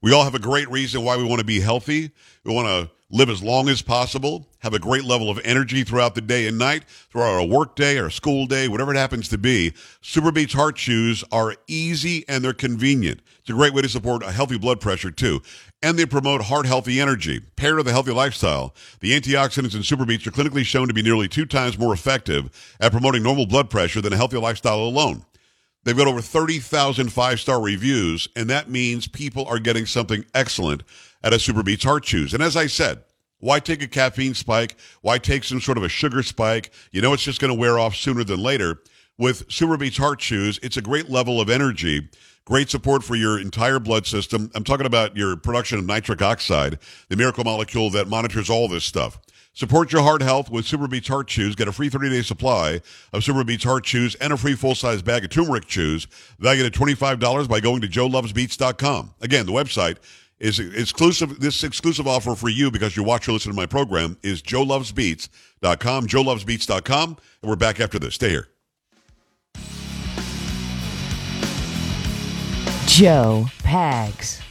We 0.00 0.12
all 0.12 0.22
have 0.22 0.36
a 0.36 0.40
great 0.40 0.70
reason 0.70 1.02
why 1.02 1.16
we 1.16 1.24
want 1.24 1.40
to 1.40 1.44
be 1.44 1.60
healthy. 1.60 2.12
We 2.44 2.54
want 2.54 2.68
to 2.68 2.90
live 3.10 3.30
as 3.30 3.42
long 3.42 3.68
as 3.68 3.82
possible, 3.82 4.46
have 4.58 4.74
a 4.74 4.78
great 4.78 5.02
level 5.02 5.28
of 5.28 5.40
energy 5.42 5.82
throughout 5.82 6.14
the 6.14 6.20
day 6.20 6.46
and 6.46 6.56
night, 6.56 6.84
throughout 7.10 7.40
our 7.40 7.44
work 7.44 7.74
day, 7.74 7.98
our 7.98 8.10
school 8.10 8.46
day, 8.46 8.68
whatever 8.68 8.92
it 8.94 8.98
happens 8.98 9.28
to 9.30 9.38
be. 9.38 9.72
SuperBeets 10.02 10.52
heart 10.52 10.76
chews 10.76 11.24
are 11.32 11.56
easy 11.66 12.24
and 12.28 12.44
they're 12.44 12.52
convenient. 12.52 13.22
It's 13.40 13.50
a 13.50 13.54
great 13.54 13.72
way 13.72 13.82
to 13.82 13.88
support 13.88 14.22
a 14.22 14.30
healthy 14.30 14.58
blood 14.58 14.80
pressure 14.80 15.10
too. 15.10 15.40
And 15.82 15.98
they 15.98 16.06
promote 16.06 16.42
heart 16.42 16.66
healthy 16.66 17.00
energy. 17.00 17.40
Paired 17.56 17.76
with 17.76 17.88
a 17.88 17.92
healthy 17.92 18.12
lifestyle, 18.12 18.74
the 19.00 19.18
antioxidants 19.18 19.74
in 19.74 19.80
SuperBeets 19.80 20.26
are 20.26 20.30
clinically 20.30 20.64
shown 20.64 20.86
to 20.86 20.94
be 20.94 21.02
nearly 21.02 21.28
two 21.28 21.46
times 21.46 21.78
more 21.78 21.94
effective 21.94 22.76
at 22.78 22.92
promoting 22.92 23.24
normal 23.24 23.46
blood 23.46 23.68
pressure 23.68 24.00
than 24.00 24.12
a 24.12 24.16
healthy 24.16 24.36
lifestyle 24.36 24.80
alone. 24.80 25.24
They've 25.84 25.96
got 25.96 26.06
over 26.06 26.20
30,000 26.20 27.10
five 27.12 27.40
star 27.40 27.60
reviews, 27.60 28.28
and 28.36 28.50
that 28.50 28.68
means 28.68 29.08
people 29.08 29.46
are 29.46 29.58
getting 29.58 29.86
something 29.86 30.24
excellent 30.34 30.82
at 31.22 31.32
a 31.32 31.36
SuperBeets 31.36 31.84
Heart 31.84 32.04
Chews. 32.04 32.34
And 32.34 32.42
as 32.42 32.56
I 32.56 32.66
said, 32.66 33.02
why 33.40 33.60
take 33.60 33.82
a 33.82 33.88
caffeine 33.88 34.34
spike? 34.34 34.76
Why 35.02 35.18
take 35.18 35.44
some 35.44 35.60
sort 35.60 35.78
of 35.78 35.84
a 35.84 35.88
sugar 35.88 36.22
spike? 36.22 36.72
You 36.90 37.00
know 37.00 37.12
it's 37.12 37.22
just 37.22 37.40
going 37.40 37.52
to 37.52 37.58
wear 37.58 37.78
off 37.78 37.94
sooner 37.94 38.24
than 38.24 38.40
later. 38.40 38.82
With 39.16 39.48
SuperBeets 39.48 39.98
Heart 39.98 40.20
Chews, 40.20 40.60
it's 40.62 40.76
a 40.76 40.82
great 40.82 41.08
level 41.10 41.40
of 41.40 41.50
energy, 41.50 42.08
great 42.48 42.70
support 42.70 43.04
for 43.04 43.14
your 43.14 43.38
entire 43.38 43.78
blood 43.78 44.06
system. 44.06 44.50
I'm 44.54 44.64
talking 44.64 44.86
about 44.86 45.14
your 45.14 45.36
production 45.36 45.78
of 45.78 45.84
nitric 45.84 46.22
oxide, 46.22 46.78
the 47.10 47.16
miracle 47.16 47.44
molecule 47.44 47.90
that 47.90 48.08
monitors 48.08 48.48
all 48.48 48.68
this 48.68 48.86
stuff. 48.86 49.18
Support 49.52 49.92
your 49.92 50.00
heart 50.00 50.22
health 50.22 50.50
with 50.50 50.64
SuperBeets 50.64 51.08
Heart 51.08 51.28
Chews. 51.28 51.54
Get 51.54 51.68
a 51.68 51.72
free 51.72 51.90
30-day 51.90 52.22
supply 52.22 52.80
of 53.12 53.22
SuperBeets 53.22 53.64
Heart 53.64 53.84
Chews 53.84 54.14
and 54.14 54.32
a 54.32 54.38
free 54.38 54.54
full-size 54.54 55.02
bag 55.02 55.24
of 55.24 55.30
turmeric 55.30 55.66
chews 55.66 56.06
valued 56.38 56.64
at 56.64 56.72
$25 56.72 57.48
by 57.50 57.60
going 57.60 57.82
to 57.82 57.86
joelovesbeets.com. 57.86 59.14
Again, 59.20 59.44
the 59.44 59.52
website 59.52 59.98
is 60.38 60.58
exclusive. 60.58 61.40
This 61.40 61.62
exclusive 61.62 62.06
offer 62.06 62.34
for 62.34 62.48
you 62.48 62.70
because 62.70 62.96
you 62.96 63.02
watch 63.02 63.28
or 63.28 63.32
listen 63.32 63.52
to 63.52 63.56
my 63.56 63.66
program 63.66 64.16
is 64.22 64.40
joelovesbeets.com, 64.40 66.06
joelovesbeets.com. 66.06 67.16
And 67.42 67.48
we're 67.50 67.56
back 67.56 67.78
after 67.78 67.98
this. 67.98 68.14
Stay 68.14 68.30
here. 68.30 68.48
Joe 72.98 73.46
Pags. 73.62 74.47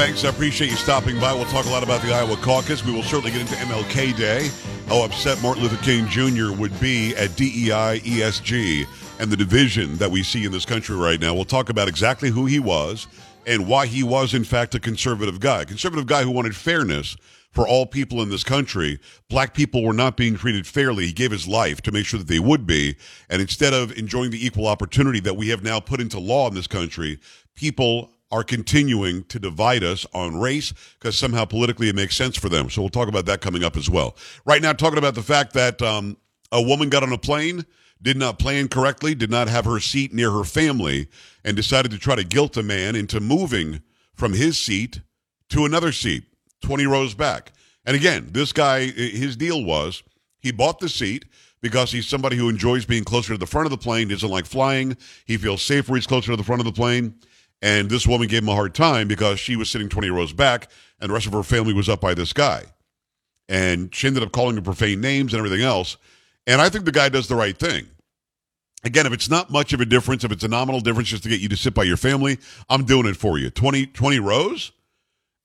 Thanks. 0.00 0.24
I 0.24 0.30
appreciate 0.30 0.70
you 0.70 0.78
stopping 0.78 1.20
by. 1.20 1.34
We'll 1.34 1.44
talk 1.44 1.66
a 1.66 1.68
lot 1.68 1.82
about 1.82 2.00
the 2.00 2.10
Iowa 2.14 2.34
caucus. 2.38 2.82
We 2.82 2.90
will 2.90 3.02
certainly 3.02 3.32
get 3.32 3.42
into 3.42 3.54
MLK 3.56 4.16
Day, 4.16 4.48
how 4.88 5.04
upset 5.04 5.42
Martin 5.42 5.62
Luther 5.62 5.76
King 5.84 6.06
Jr. 6.06 6.58
would 6.58 6.80
be 6.80 7.14
at 7.16 7.36
DEI 7.36 8.00
ESG 8.00 8.86
and 9.20 9.30
the 9.30 9.36
division 9.36 9.98
that 9.98 10.10
we 10.10 10.22
see 10.22 10.46
in 10.46 10.52
this 10.52 10.64
country 10.64 10.96
right 10.96 11.20
now. 11.20 11.34
We'll 11.34 11.44
talk 11.44 11.68
about 11.68 11.86
exactly 11.86 12.30
who 12.30 12.46
he 12.46 12.58
was 12.58 13.08
and 13.46 13.68
why 13.68 13.84
he 13.84 14.02
was, 14.02 14.32
in 14.32 14.42
fact, 14.42 14.74
a 14.74 14.80
conservative 14.80 15.38
guy. 15.38 15.60
A 15.60 15.66
conservative 15.66 16.06
guy 16.06 16.22
who 16.22 16.30
wanted 16.30 16.56
fairness 16.56 17.14
for 17.52 17.68
all 17.68 17.84
people 17.84 18.22
in 18.22 18.30
this 18.30 18.42
country. 18.42 18.98
Black 19.28 19.52
people 19.52 19.84
were 19.84 19.92
not 19.92 20.16
being 20.16 20.34
treated 20.34 20.66
fairly. 20.66 21.08
He 21.08 21.12
gave 21.12 21.30
his 21.30 21.46
life 21.46 21.82
to 21.82 21.92
make 21.92 22.06
sure 22.06 22.18
that 22.18 22.28
they 22.28 22.40
would 22.40 22.66
be. 22.66 22.96
And 23.28 23.42
instead 23.42 23.74
of 23.74 23.92
enjoying 23.98 24.30
the 24.30 24.46
equal 24.46 24.66
opportunity 24.66 25.20
that 25.20 25.36
we 25.36 25.48
have 25.48 25.62
now 25.62 25.78
put 25.78 26.00
into 26.00 26.18
law 26.18 26.48
in 26.48 26.54
this 26.54 26.66
country, 26.66 27.20
people 27.54 28.14
are 28.30 28.44
continuing 28.44 29.24
to 29.24 29.38
divide 29.38 29.82
us 29.82 30.06
on 30.14 30.38
race 30.38 30.72
because 30.98 31.18
somehow 31.18 31.44
politically 31.44 31.88
it 31.88 31.96
makes 31.96 32.16
sense 32.16 32.36
for 32.36 32.48
them. 32.48 32.70
So 32.70 32.80
we'll 32.82 32.90
talk 32.90 33.08
about 33.08 33.26
that 33.26 33.40
coming 33.40 33.64
up 33.64 33.76
as 33.76 33.90
well. 33.90 34.16
Right 34.44 34.62
now, 34.62 34.72
talking 34.72 34.98
about 34.98 35.14
the 35.14 35.22
fact 35.22 35.52
that 35.54 35.82
um, 35.82 36.16
a 36.52 36.62
woman 36.62 36.88
got 36.88 37.02
on 37.02 37.12
a 37.12 37.18
plane, 37.18 37.64
did 38.02 38.16
not 38.16 38.38
plan 38.38 38.68
correctly, 38.68 39.14
did 39.14 39.30
not 39.30 39.48
have 39.48 39.64
her 39.64 39.80
seat 39.80 40.14
near 40.14 40.30
her 40.30 40.44
family, 40.44 41.08
and 41.44 41.56
decided 41.56 41.90
to 41.90 41.98
try 41.98 42.14
to 42.14 42.24
guilt 42.24 42.56
a 42.56 42.62
man 42.62 42.96
into 42.96 43.20
moving 43.20 43.82
from 44.14 44.32
his 44.32 44.58
seat 44.58 45.00
to 45.50 45.64
another 45.64 45.92
seat 45.92 46.24
20 46.62 46.86
rows 46.86 47.14
back. 47.14 47.52
And 47.84 47.96
again, 47.96 48.28
this 48.32 48.52
guy, 48.52 48.86
his 48.86 49.36
deal 49.36 49.64
was 49.64 50.02
he 50.38 50.52
bought 50.52 50.78
the 50.78 50.88
seat 50.88 51.24
because 51.60 51.92
he's 51.92 52.06
somebody 52.06 52.36
who 52.36 52.48
enjoys 52.48 52.86
being 52.86 53.04
closer 53.04 53.32
to 53.32 53.38
the 53.38 53.46
front 53.46 53.66
of 53.66 53.70
the 53.70 53.78
plane, 53.78 54.08
doesn't 54.08 54.30
like 54.30 54.46
flying. 54.46 54.96
He 55.26 55.36
feels 55.36 55.62
safer 55.62 55.94
he's 55.94 56.06
closer 56.06 56.30
to 56.30 56.36
the 56.36 56.44
front 56.44 56.60
of 56.60 56.66
the 56.66 56.72
plane. 56.72 57.14
And 57.62 57.90
this 57.90 58.06
woman 58.06 58.28
gave 58.28 58.42
him 58.42 58.48
a 58.48 58.54
hard 58.54 58.74
time 58.74 59.08
because 59.08 59.38
she 59.38 59.56
was 59.56 59.70
sitting 59.70 59.88
20 59.88 60.10
rows 60.10 60.32
back 60.32 60.70
and 61.00 61.10
the 61.10 61.14
rest 61.14 61.26
of 61.26 61.32
her 61.32 61.42
family 61.42 61.74
was 61.74 61.88
up 61.88 62.00
by 62.00 62.14
this 62.14 62.32
guy. 62.32 62.64
And 63.48 63.94
she 63.94 64.06
ended 64.06 64.22
up 64.22 64.32
calling 64.32 64.56
him 64.56 64.64
profane 64.64 65.00
names 65.00 65.34
and 65.34 65.38
everything 65.38 65.64
else. 65.64 65.96
And 66.46 66.60
I 66.60 66.68
think 66.68 66.84
the 66.84 66.92
guy 66.92 67.08
does 67.08 67.28
the 67.28 67.34
right 67.34 67.56
thing. 67.56 67.88
Again, 68.82 69.06
if 69.06 69.12
it's 69.12 69.28
not 69.28 69.50
much 69.50 69.74
of 69.74 69.80
a 69.80 69.84
difference, 69.84 70.24
if 70.24 70.32
it's 70.32 70.44
a 70.44 70.48
nominal 70.48 70.80
difference 70.80 71.08
just 71.08 71.24
to 71.24 71.28
get 71.28 71.40
you 71.40 71.50
to 71.50 71.56
sit 71.56 71.74
by 71.74 71.82
your 71.82 71.98
family, 71.98 72.38
I'm 72.70 72.84
doing 72.84 73.06
it 73.06 73.16
for 73.16 73.38
you. 73.38 73.50
20, 73.50 73.86
20 73.86 74.18
rows 74.20 74.72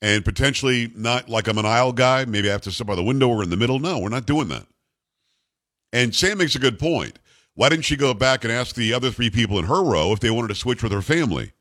and 0.01 0.23
potentially 0.23 0.91
not 0.95 1.27
like 1.27 1.47
I'm 1.47 1.57
an 1.57 1.65
aisle 1.65 1.91
guy. 1.91 2.23
Maybe 2.25 2.47
I 2.47 2.53
have 2.53 2.61
to 2.61 2.71
sit 2.71 2.87
by 2.87 2.95
the 2.95 3.03
window 3.03 3.27
or 3.27 3.43
in 3.43 3.49
the 3.49 3.57
middle. 3.57 3.79
No, 3.79 3.99
we're 3.99 4.09
not 4.09 4.25
doing 4.25 4.47
that. 4.49 4.67
And 5.91 6.15
Sam 6.15 6.37
makes 6.37 6.55
a 6.55 6.59
good 6.59 6.79
point. 6.79 7.19
Why 7.55 7.69
didn't 7.69 7.85
she 7.85 7.95
go 7.95 8.13
back 8.13 8.43
and 8.43 8.53
ask 8.53 8.75
the 8.75 8.93
other 8.93 9.11
three 9.11 9.29
people 9.29 9.57
in 9.59 9.65
her 9.65 9.83
row 9.83 10.11
if 10.11 10.19
they 10.19 10.29
wanted 10.29 10.49
to 10.49 10.55
switch 10.55 10.83
with 10.83 10.91
her 10.91 11.01
family? 11.01 11.53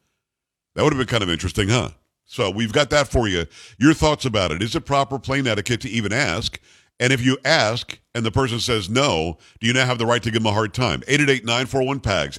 That 0.75 0.83
would 0.83 0.93
have 0.93 0.99
been 0.99 1.07
kind 1.07 1.23
of 1.23 1.31
interesting, 1.31 1.69
huh? 1.69 1.90
So 2.25 2.50
we've 2.50 2.73
got 2.73 2.90
that 2.90 3.09
for 3.09 3.28
you. 3.28 3.47
Your 3.78 3.95
thoughts 3.95 4.25
about 4.25 4.50
it. 4.50 4.62
Is 4.62 4.75
it 4.75 4.87
proper 4.87 5.19
plane 5.19 5.47
etiquette 5.47 5.83
to 5.83 5.88
even 5.88 6.12
ask? 6.12 6.59
And 6.99 7.12
if 7.12 7.25
you 7.25 7.38
ask 7.45 7.99
and 8.14 8.25
the 8.25 8.31
person 8.31 8.61
says 8.61 8.88
no, 8.88 9.38
do 9.61 9.66
you 9.66 9.73
now 9.73 9.85
have 9.87 9.99
the 9.99 10.07
right 10.07 10.23
to 10.23 10.31
give 10.31 10.43
them 10.43 10.50
a 10.50 10.54
hard 10.54 10.73
time? 10.73 11.00
888-941-PAGS, 11.02 12.38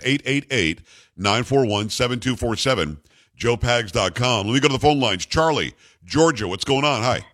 888-941-7247, 1.19 2.97
joepags.com. 3.37 4.47
Let 4.47 4.53
me 4.53 4.59
go 4.59 4.69
to 4.69 4.73
the 4.73 4.79
phone 4.79 4.99
lines. 4.99 5.25
Charlie, 5.25 5.73
Georgia, 6.03 6.47
what's 6.47 6.63
going 6.63 6.85
on? 6.85 7.01
Hi. 7.03 7.25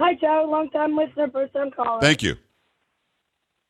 Hi, 0.00 0.14
Joe. 0.14 0.46
Long 0.48 0.70
time 0.70 0.96
listener, 0.96 1.30
first 1.30 1.52
time 1.52 1.70
caller. 1.70 2.00
Thank 2.00 2.22
you. 2.22 2.36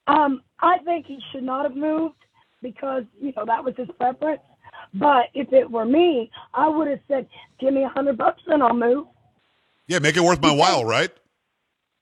Um, 0.06 0.42
I 0.60 0.78
think 0.78 1.06
he 1.06 1.18
should 1.32 1.42
not 1.42 1.64
have 1.64 1.76
moved 1.76 2.14
because, 2.62 3.04
you 3.20 3.32
know, 3.36 3.44
that 3.46 3.64
was 3.64 3.74
his 3.76 3.88
preference. 3.98 4.40
But 4.94 5.26
if 5.34 5.52
it 5.52 5.70
were 5.70 5.84
me, 5.84 6.30
I 6.54 6.68
would 6.68 6.88
have 6.88 7.00
said, 7.08 7.26
give 7.58 7.74
me 7.74 7.82
a 7.82 7.88
hundred 7.88 8.16
bucks 8.16 8.42
and 8.46 8.62
I'll 8.62 8.74
move. 8.74 9.06
Yeah, 9.88 9.98
make 9.98 10.16
it 10.16 10.22
worth 10.22 10.40
my 10.40 10.54
while, 10.54 10.84
right? 10.84 11.10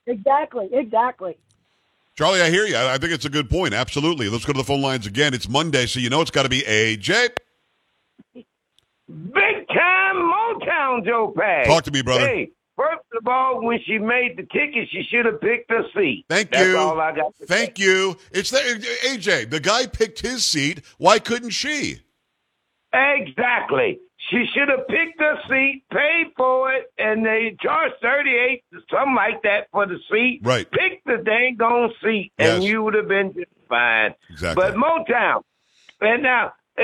Exactly, 0.07 0.69
exactly. 0.73 1.37
Charlie, 2.15 2.43
I 2.43 2.51
hear 2.51 2.67
you. 2.67 2.77
I 2.77 2.99
think 2.99 3.13
it's 3.13 3.25
a 3.25 3.31
good 3.31 3.49
point. 3.49 3.73
Absolutely. 3.73 4.29
Let's 4.29 4.45
go 4.45 4.53
to 4.53 4.59
the 4.59 4.65
phone 4.65 4.83
lines 4.83 5.07
again. 5.07 5.33
It's 5.33 5.49
Monday, 5.49 5.87
so 5.87 5.99
you 5.99 6.11
know 6.11 6.21
it's 6.21 6.31
got 6.31 6.43
to 6.43 6.49
be 6.51 6.61
AJ. 6.61 7.31
Big 8.35 9.69
time 9.69 10.17
Motown 10.17 11.05
Joe 11.05 11.33
Pags. 11.37 11.65
Talk 11.65 11.85
to 11.85 11.91
me, 11.91 12.03
brother. 12.03 12.27
Hey, 12.27 12.51
first 12.77 13.05
of 13.19 13.27
all, 13.27 13.63
when 13.63 13.79
she 13.87 13.99
made 13.99 14.37
the 14.37 14.43
ticket, 14.43 14.89
she 14.91 15.03
should 15.11 15.25
have 15.25 15.41
picked 15.41 15.71
a 15.71 15.83
seat. 15.97 16.27
Thank 16.29 16.51
That's 16.51 16.67
you. 16.69 16.77
all 16.77 17.01
I 17.01 17.15
got. 17.15 17.37
To 17.39 17.47
Thank 17.47 17.79
say. 17.79 17.85
you. 17.85 18.17
It's 18.31 18.51
the, 18.51 18.59
AJ. 18.59 19.51
The 19.51 19.61
guy 19.61 19.87
picked 19.87 20.21
his 20.21 20.45
seat. 20.45 20.83
Why 20.99 21.19
couldn't 21.19 21.51
she? 21.51 22.01
Exactly. 22.93 24.01
She 24.31 24.47
should 24.55 24.69
have 24.69 24.87
picked 24.87 25.21
a 25.21 25.37
seat, 25.49 25.83
paid 25.91 26.27
for 26.37 26.73
it, 26.73 26.93
and 26.97 27.27
they 27.27 27.57
charged 27.61 27.97
thirty-eight, 28.01 28.63
something 28.91 29.15
like 29.15 29.43
that, 29.43 29.69
for 29.73 29.87
the 29.87 29.99
seat. 30.11 30.41
Right. 30.43 30.71
Pick 30.71 31.03
the 31.05 31.19
dang 31.25 31.61
on 31.61 31.93
seat, 32.03 32.33
and 32.39 32.63
you 32.63 32.83
would 32.83 32.95
have 32.95 33.09
been 33.09 33.33
just 33.35 33.51
fine. 33.69 34.15
Exactly. 34.31 34.63
But 34.63 34.75
Motown, 34.77 35.43
and 36.01 36.23
now, 36.23 36.53
uh, 36.79 36.83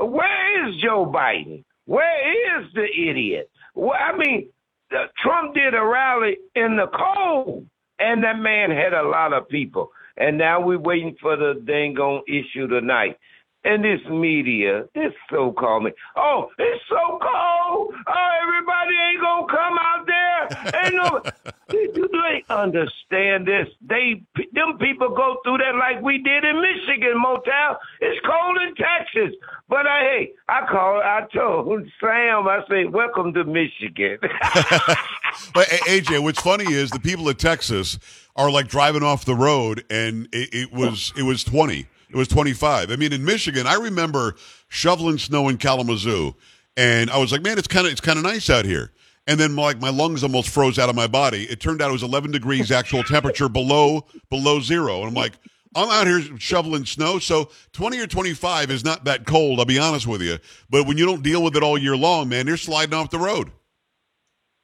uh, 0.00 0.04
where 0.06 0.68
is 0.68 0.76
Joe 0.80 1.04
Biden? 1.04 1.64
Where 1.84 2.60
is 2.62 2.72
the 2.72 2.84
idiot? 2.84 3.50
Well, 3.74 3.98
I 3.98 4.16
mean, 4.16 4.48
uh, 4.90 5.06
Trump 5.22 5.54
did 5.54 5.74
a 5.74 5.84
rally 5.84 6.38
in 6.54 6.76
the 6.76 6.86
cold, 6.86 7.66
and 7.98 8.24
that 8.24 8.38
man 8.38 8.70
had 8.70 8.94
a 8.94 9.02
lot 9.02 9.32
of 9.32 9.48
people. 9.48 9.90
And 10.16 10.38
now 10.38 10.60
we're 10.60 10.78
waiting 10.78 11.16
for 11.20 11.36
the 11.36 11.60
dang 11.64 11.98
on 11.98 12.22
issue 12.26 12.68
tonight. 12.68 13.18
And 13.62 13.84
this 13.84 14.00
media, 14.08 14.84
this 14.94 15.12
so-called 15.30 15.84
me, 15.84 15.92
oh, 16.16 16.48
it's 16.58 16.82
so 16.88 17.18
cold. 17.20 17.94
Oh, 18.06 18.30
everybody 18.42 18.96
ain't 18.96 19.20
gonna 19.20 19.46
come 19.46 19.78
out 19.78 20.06
there. 20.06 20.82
Ain't 20.82 20.94
no, 20.94 21.22
do 21.68 22.08
they 22.08 22.42
understand 22.48 23.46
this? 23.46 23.68
They, 23.82 24.22
them 24.54 24.78
people 24.78 25.14
go 25.14 25.36
through 25.44 25.58
that 25.58 25.76
like 25.76 26.02
we 26.02 26.22
did 26.22 26.44
in 26.44 26.60
Michigan, 26.60 27.22
Motown. 27.22 27.76
It's 28.00 28.18
cold 28.26 28.58
in 28.66 28.74
Texas, 28.76 29.36
but 29.68 29.86
I, 29.86 30.00
hey, 30.00 30.32
I 30.48 30.66
called. 30.66 31.02
I 31.02 31.26
told 31.32 31.82
Sam, 32.00 32.48
I 32.48 32.60
said, 32.66 32.92
welcome 32.94 33.34
to 33.34 33.44
Michigan. 33.44 34.18
But 35.54 35.66
AJ, 35.68 36.22
what's 36.22 36.40
funny 36.40 36.72
is 36.72 36.90
the 36.90 37.00
people 37.00 37.28
of 37.28 37.36
Texas 37.36 37.98
are 38.36 38.50
like 38.50 38.68
driving 38.68 39.02
off 39.02 39.24
the 39.24 39.34
road, 39.34 39.84
and 39.90 40.28
it, 40.32 40.50
it 40.52 40.72
was 40.72 41.12
it 41.16 41.22
was 41.22 41.44
twenty, 41.44 41.86
it 42.10 42.16
was 42.16 42.28
twenty 42.28 42.52
five. 42.52 42.90
I 42.90 42.96
mean, 42.96 43.12
in 43.12 43.24
Michigan, 43.24 43.66
I 43.66 43.74
remember 43.74 44.34
shoveling 44.68 45.18
snow 45.18 45.48
in 45.48 45.56
Kalamazoo, 45.58 46.34
and 46.76 47.10
I 47.10 47.18
was 47.18 47.32
like, 47.32 47.42
man, 47.42 47.58
it's 47.58 47.68
kind 47.68 47.86
of 47.86 47.92
it's 47.92 48.00
kind 48.00 48.18
of 48.18 48.24
nice 48.24 48.50
out 48.50 48.64
here. 48.64 48.92
And 49.26 49.38
then 49.38 49.54
like 49.54 49.80
my 49.80 49.90
lungs 49.90 50.22
almost 50.22 50.48
froze 50.50 50.78
out 50.78 50.88
of 50.88 50.96
my 50.96 51.06
body. 51.06 51.44
It 51.44 51.60
turned 51.60 51.80
out 51.80 51.90
it 51.90 51.92
was 51.92 52.02
eleven 52.02 52.30
degrees 52.30 52.70
actual 52.70 53.04
temperature 53.04 53.48
below 53.48 54.06
below 54.28 54.60
zero, 54.60 55.00
and 55.00 55.08
I'm 55.08 55.14
like. 55.14 55.32
I'm 55.72 55.88
out 55.88 56.08
here 56.08 56.36
shoveling 56.36 56.84
snow, 56.84 57.20
so 57.20 57.48
20 57.74 58.00
or 58.00 58.08
25 58.08 58.72
is 58.72 58.84
not 58.84 59.04
that 59.04 59.24
cold, 59.24 59.60
I'll 59.60 59.64
be 59.64 59.78
honest 59.78 60.04
with 60.04 60.20
you. 60.20 60.38
But 60.68 60.88
when 60.88 60.98
you 60.98 61.06
don't 61.06 61.22
deal 61.22 61.44
with 61.44 61.54
it 61.54 61.62
all 61.62 61.78
year 61.78 61.96
long, 61.96 62.28
man, 62.28 62.48
you're 62.48 62.56
sliding 62.56 62.92
off 62.92 63.10
the 63.10 63.20
road. 63.20 63.52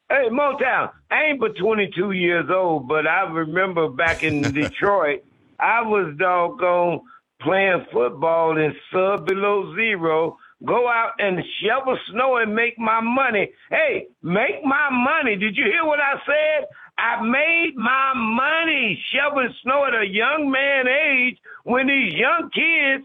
Hey, 0.09 0.29
Motown, 0.31 0.91
I 1.11 1.25
ain't 1.25 1.41
but 1.41 1.57
22 1.57 2.13
years 2.13 2.49
old, 2.49 2.87
but 2.87 3.09
I 3.09 3.23
remember 3.23 3.89
back 3.89 4.23
in 4.23 4.43
Detroit, 4.53 5.25
I 5.59 5.83
was 5.83 6.15
doggone 6.17 7.01
playing 7.41 7.87
football 7.93 8.57
in 8.57 8.75
sub 8.93 9.27
below 9.27 9.75
zero, 9.75 10.39
go 10.65 10.89
out 10.89 11.13
and 11.19 11.43
shovel 11.63 11.99
snow 12.11 12.37
and 12.37 12.55
make 12.55 12.79
my 12.79 13.01
money. 13.01 13.51
Hey, 13.71 14.07
make 14.23 14.65
my 14.65 14.89
money. 14.91 15.37
Did 15.37 15.57
you 15.57 15.65
hear 15.65 15.85
what 15.85 16.01
I 16.01 16.15
said? 16.25 16.67
I 16.99 17.23
made 17.23 17.77
my 17.77 18.13
money 18.15 19.03
shoveling 19.13 19.55
snow 19.63 19.85
at 19.85 19.95
a 19.95 20.07
young 20.07 20.51
man 20.51 20.87
age 20.89 21.39
when 21.65 21.89
these 21.89 22.15
young 22.15 22.51
kids, 22.55 23.05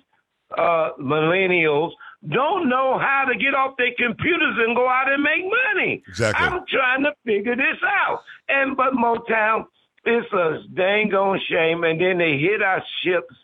uh, 0.57 0.91
millennials, 0.99 1.91
don't 2.27 2.69
know 2.69 2.99
how 2.99 3.25
to 3.27 3.37
get 3.37 3.55
off 3.55 3.75
their 3.77 3.93
computers 3.97 4.55
and 4.59 4.75
go 4.75 4.87
out 4.87 5.11
and 5.11 5.23
make 5.23 5.43
money. 5.43 6.03
Exactly. 6.07 6.45
I'm 6.45 6.61
trying 6.69 7.03
to 7.03 7.13
figure 7.25 7.55
this 7.55 7.81
out. 7.83 8.19
And 8.47 8.77
but 8.77 8.93
Motown, 8.93 9.65
it's 10.05 10.31
a 10.31 10.59
dang 10.73 11.13
on 11.13 11.41
shame. 11.49 11.83
And 11.83 11.99
then 11.99 12.19
they 12.19 12.37
hit 12.37 12.61
our 12.61 12.83
ships 13.03 13.35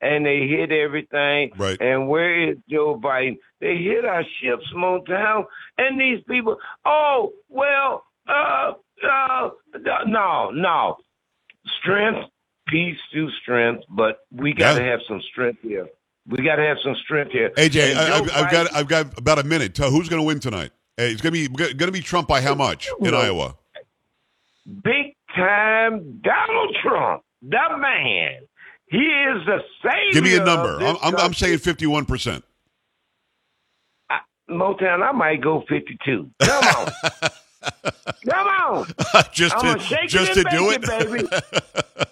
and 0.00 0.24
they 0.26 0.46
hit 0.46 0.72
everything. 0.72 1.52
Right. 1.56 1.80
And 1.80 2.08
where 2.08 2.50
is 2.50 2.58
Joe 2.68 3.00
Biden? 3.02 3.38
They 3.60 3.76
hit 3.76 4.04
our 4.04 4.24
ships, 4.40 4.64
Motown. 4.74 5.44
And 5.78 6.00
these 6.00 6.22
people, 6.28 6.56
oh, 6.84 7.32
well, 7.48 8.04
uh, 8.28 8.72
uh, 9.08 9.50
no, 10.06 10.50
no. 10.50 10.96
Strength, 11.80 12.30
peace 12.68 12.96
through 13.12 13.30
strength, 13.42 13.84
but 13.88 14.18
we 14.30 14.52
got 14.52 14.74
to 14.74 14.84
Yeah. 14.84 14.90
have 14.90 15.00
some 15.08 15.20
strength 15.32 15.60
here. 15.62 15.88
We 16.28 16.42
got 16.44 16.56
to 16.56 16.62
have 16.62 16.78
some 16.82 16.96
strength 17.04 17.30
here. 17.32 17.50
AJ, 17.50 17.94
I, 17.94 18.16
I've 18.18 18.30
I've 18.32 18.50
got 18.50 18.74
I've 18.74 18.88
got 18.88 19.16
about 19.18 19.38
a 19.38 19.44
minute. 19.44 19.74
Tell 19.74 19.90
who's 19.92 20.08
going 20.08 20.20
to 20.20 20.26
win 20.26 20.40
tonight? 20.40 20.72
Hey, 20.96 21.12
it's 21.12 21.20
going 21.22 21.32
to 21.34 21.48
be 21.48 21.54
going 21.54 21.76
to 21.78 21.92
be 21.92 22.00
Trump 22.00 22.26
by 22.26 22.40
how 22.40 22.54
much 22.54 22.88
in 23.00 23.14
Iowa? 23.14 23.54
big 24.82 25.14
time 25.36 26.20
Donald 26.22 26.76
Trump, 26.82 27.22
the 27.42 27.58
man. 27.78 28.38
He 28.88 28.98
is 28.98 29.44
the 29.46 29.58
savior. 29.82 30.12
Give 30.12 30.24
me 30.24 30.36
a 30.36 30.44
number. 30.44 30.78
I'm, 30.84 30.96
I'm, 31.02 31.16
I'm 31.16 31.34
saying 31.34 31.58
51 31.58 32.04
percent. 32.04 32.44
Motown. 34.48 35.02
I 35.02 35.10
might 35.12 35.42
go 35.42 35.64
fifty-two. 35.68 36.30
Come 36.40 36.64
on, 36.64 36.86
come 38.30 38.46
on. 38.46 38.86
just 39.32 39.56
I'm 39.56 39.76
to 39.78 40.06
just 40.06 40.34
to 40.34 40.44
do 40.44 40.70
it. 40.70 40.82
baby. 40.86 41.26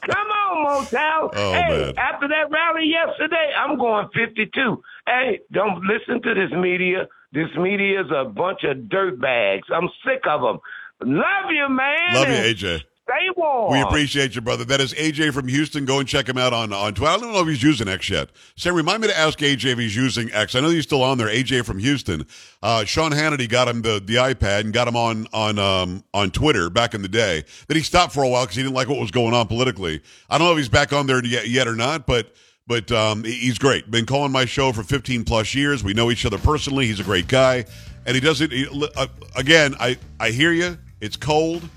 Come 0.05 0.27
on, 0.29 0.85
Motown. 0.85 1.31
Oh, 1.35 1.53
hey, 1.53 1.69
man. 1.69 1.95
after 1.97 2.27
that 2.29 2.51
rally 2.51 2.87
yesterday, 2.87 3.53
I'm 3.57 3.79
going 3.79 4.09
52. 4.15 4.83
Hey, 5.07 5.41
don't 5.53 5.83
listen 5.85 6.21
to 6.23 6.35
this 6.35 6.51
media. 6.59 7.07
This 7.33 7.49
media 7.57 8.01
is 8.03 8.07
a 8.15 8.25
bunch 8.25 8.65
of 8.65 8.89
dirt 8.89 9.21
bags. 9.21 9.69
I'm 9.73 9.89
sick 10.05 10.23
of 10.29 10.41
them. 10.43 10.59
Love 11.03 11.51
you, 11.51 11.69
man. 11.69 12.15
Love 12.15 12.29
you, 12.29 12.35
AJ. 12.35 12.83
Stay 13.05 13.29
warm. 13.37 13.71
We 13.71 13.81
appreciate 13.83 14.35
you, 14.35 14.41
brother. 14.41 14.65
That 14.65 14.81
is 14.81 14.95
AJ 14.95 15.35
from 15.35 15.47
Houston. 15.47 15.85
Go 15.85 15.99
and 15.99 16.09
check 16.09 16.27
him 16.27 16.39
out 16.39 16.55
on, 16.55 16.73
on 16.73 16.95
Twitter. 16.95 17.13
I 17.13 17.19
don't 17.19 17.35
know 17.35 17.41
if 17.43 17.49
he's 17.49 17.63
using 17.63 17.87
X 17.87 18.09
yet. 18.09 18.31
Sam, 18.57 18.75
remind 18.75 19.03
me 19.03 19.09
to 19.09 19.19
ask 19.19 19.39
AJ 19.41 19.73
if 19.73 19.79
he's 19.79 19.95
using 19.95 20.33
X. 20.33 20.55
I 20.55 20.61
know 20.61 20.71
he's 20.71 20.85
still 20.85 21.03
on 21.03 21.19
there. 21.19 21.27
AJ 21.27 21.67
from 21.67 21.79
Houston. 21.81 22.27
Uh, 22.63 22.87
Sean 22.87 23.11
Hannity 23.11 23.47
got 23.47 23.69
him 23.69 23.83
the, 23.83 24.03
the 24.03 24.15
iPad 24.15 24.61
and 24.61 24.73
got 24.73 24.89
him 24.89 24.97
on 24.97 25.27
on 25.35 25.59
um, 25.59 26.03
on 26.15 26.31
Twitter 26.31 26.71
back 26.71 26.95
in 26.95 27.03
the 27.03 27.09
day. 27.09 27.45
Then 27.67 27.77
he 27.77 27.83
stopped 27.83 28.15
for 28.15 28.23
a 28.23 28.29
while 28.29 28.45
because 28.45 28.57
he 28.57 28.63
didn't 28.63 28.75
like 28.75 28.89
what 28.89 28.99
was 28.99 29.11
going 29.11 29.35
on 29.35 29.49
politically. 29.49 30.01
I 30.31 30.39
don't 30.39 30.47
know 30.47 30.53
if 30.53 30.59
he's 30.59 30.71
back 30.71 30.95
on 30.95 31.07
there 31.07 31.23
yet, 31.23 31.47
yet 31.47 31.69
or 31.69 31.77
not, 31.77 32.07
but 32.07 32.35
but 32.67 32.91
um, 32.91 33.23
he's 33.25 33.59
great. 33.59 33.91
Been 33.91 34.07
calling 34.07 34.33
my 34.33 34.47
show 34.47 34.73
for 34.73 34.83
15 34.83 35.25
plus 35.25 35.55
years. 35.55 35.85
We 35.85 35.93
know 35.93 36.11
each 36.11 36.25
other 36.25 36.39
personally. 36.39 36.87
He's 36.87 37.01
a 37.01 37.05
great 37.05 37.29
guy, 37.29 37.67
and 38.07 38.15
he 38.15 38.21
doesn't. 38.21 38.51
He, 38.51 38.67
uh, 38.97 39.09
again, 39.37 39.75
I 39.79 39.99
I 40.19 40.31
hear 40.31 40.53
you. 40.53 40.79
It's 41.03 41.19
cold. 41.19 41.69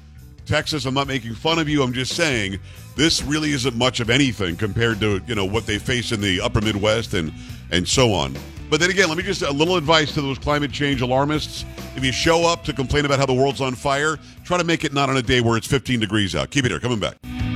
Texas, 0.48 0.86
I'm 0.86 0.94
not 0.94 1.08
making 1.08 1.36
fun 1.36 1.60
of 1.60 1.68
you. 1.68 1.84
I'm 1.84 1.94
just 1.94 2.16
saying 2.16 2.58
this 2.96 3.22
really 3.22 3.52
isn't 3.52 3.76
much 3.76 4.00
of 4.00 4.10
anything 4.10 4.56
compared 4.56 5.00
to 5.02 5.22
you 5.28 5.36
know 5.36 5.46
what 5.46 5.66
they 5.66 5.78
face 5.78 6.12
in 6.12 6.22
the 6.22 6.42
upper 6.42 6.62
Midwest 6.62 7.14
and 7.14 7.34
and 7.72 7.88
so 7.88 8.14
on. 8.14 8.36
But 8.70 8.80
then 8.80 8.90
again, 8.90 9.10
let 9.10 9.18
me 9.18 9.24
just 9.24 9.42
a 9.42 9.52
little 9.52 9.76
advice 9.76 10.14
to 10.14 10.22
those 10.22 10.40
climate 10.40 10.72
change 10.72 11.02
alarmists. 11.02 11.66
If 11.96 12.04
you 12.04 12.12
show 12.12 12.46
up 12.46 12.64
to 12.64 12.74
complain 12.74 13.06
about 13.06 13.20
how 13.20 13.26
the 13.26 13.34
world's 13.34 13.62
on 13.62 13.76
fire, 13.76 14.18
try 14.44 14.58
to 14.58 14.64
make 14.64 14.84
it 14.84 14.94
not 14.94 15.10
on 15.10 15.18
a 15.18 15.22
day 15.22 15.42
where 15.42 15.58
it's 15.58 15.68
15 15.68 16.00
degrees 16.00 16.36
out. 16.36 16.50
Keep 16.50 16.66
it 16.66 16.72
here. 16.72 16.80
Coming 16.80 17.00
back. 17.00 17.47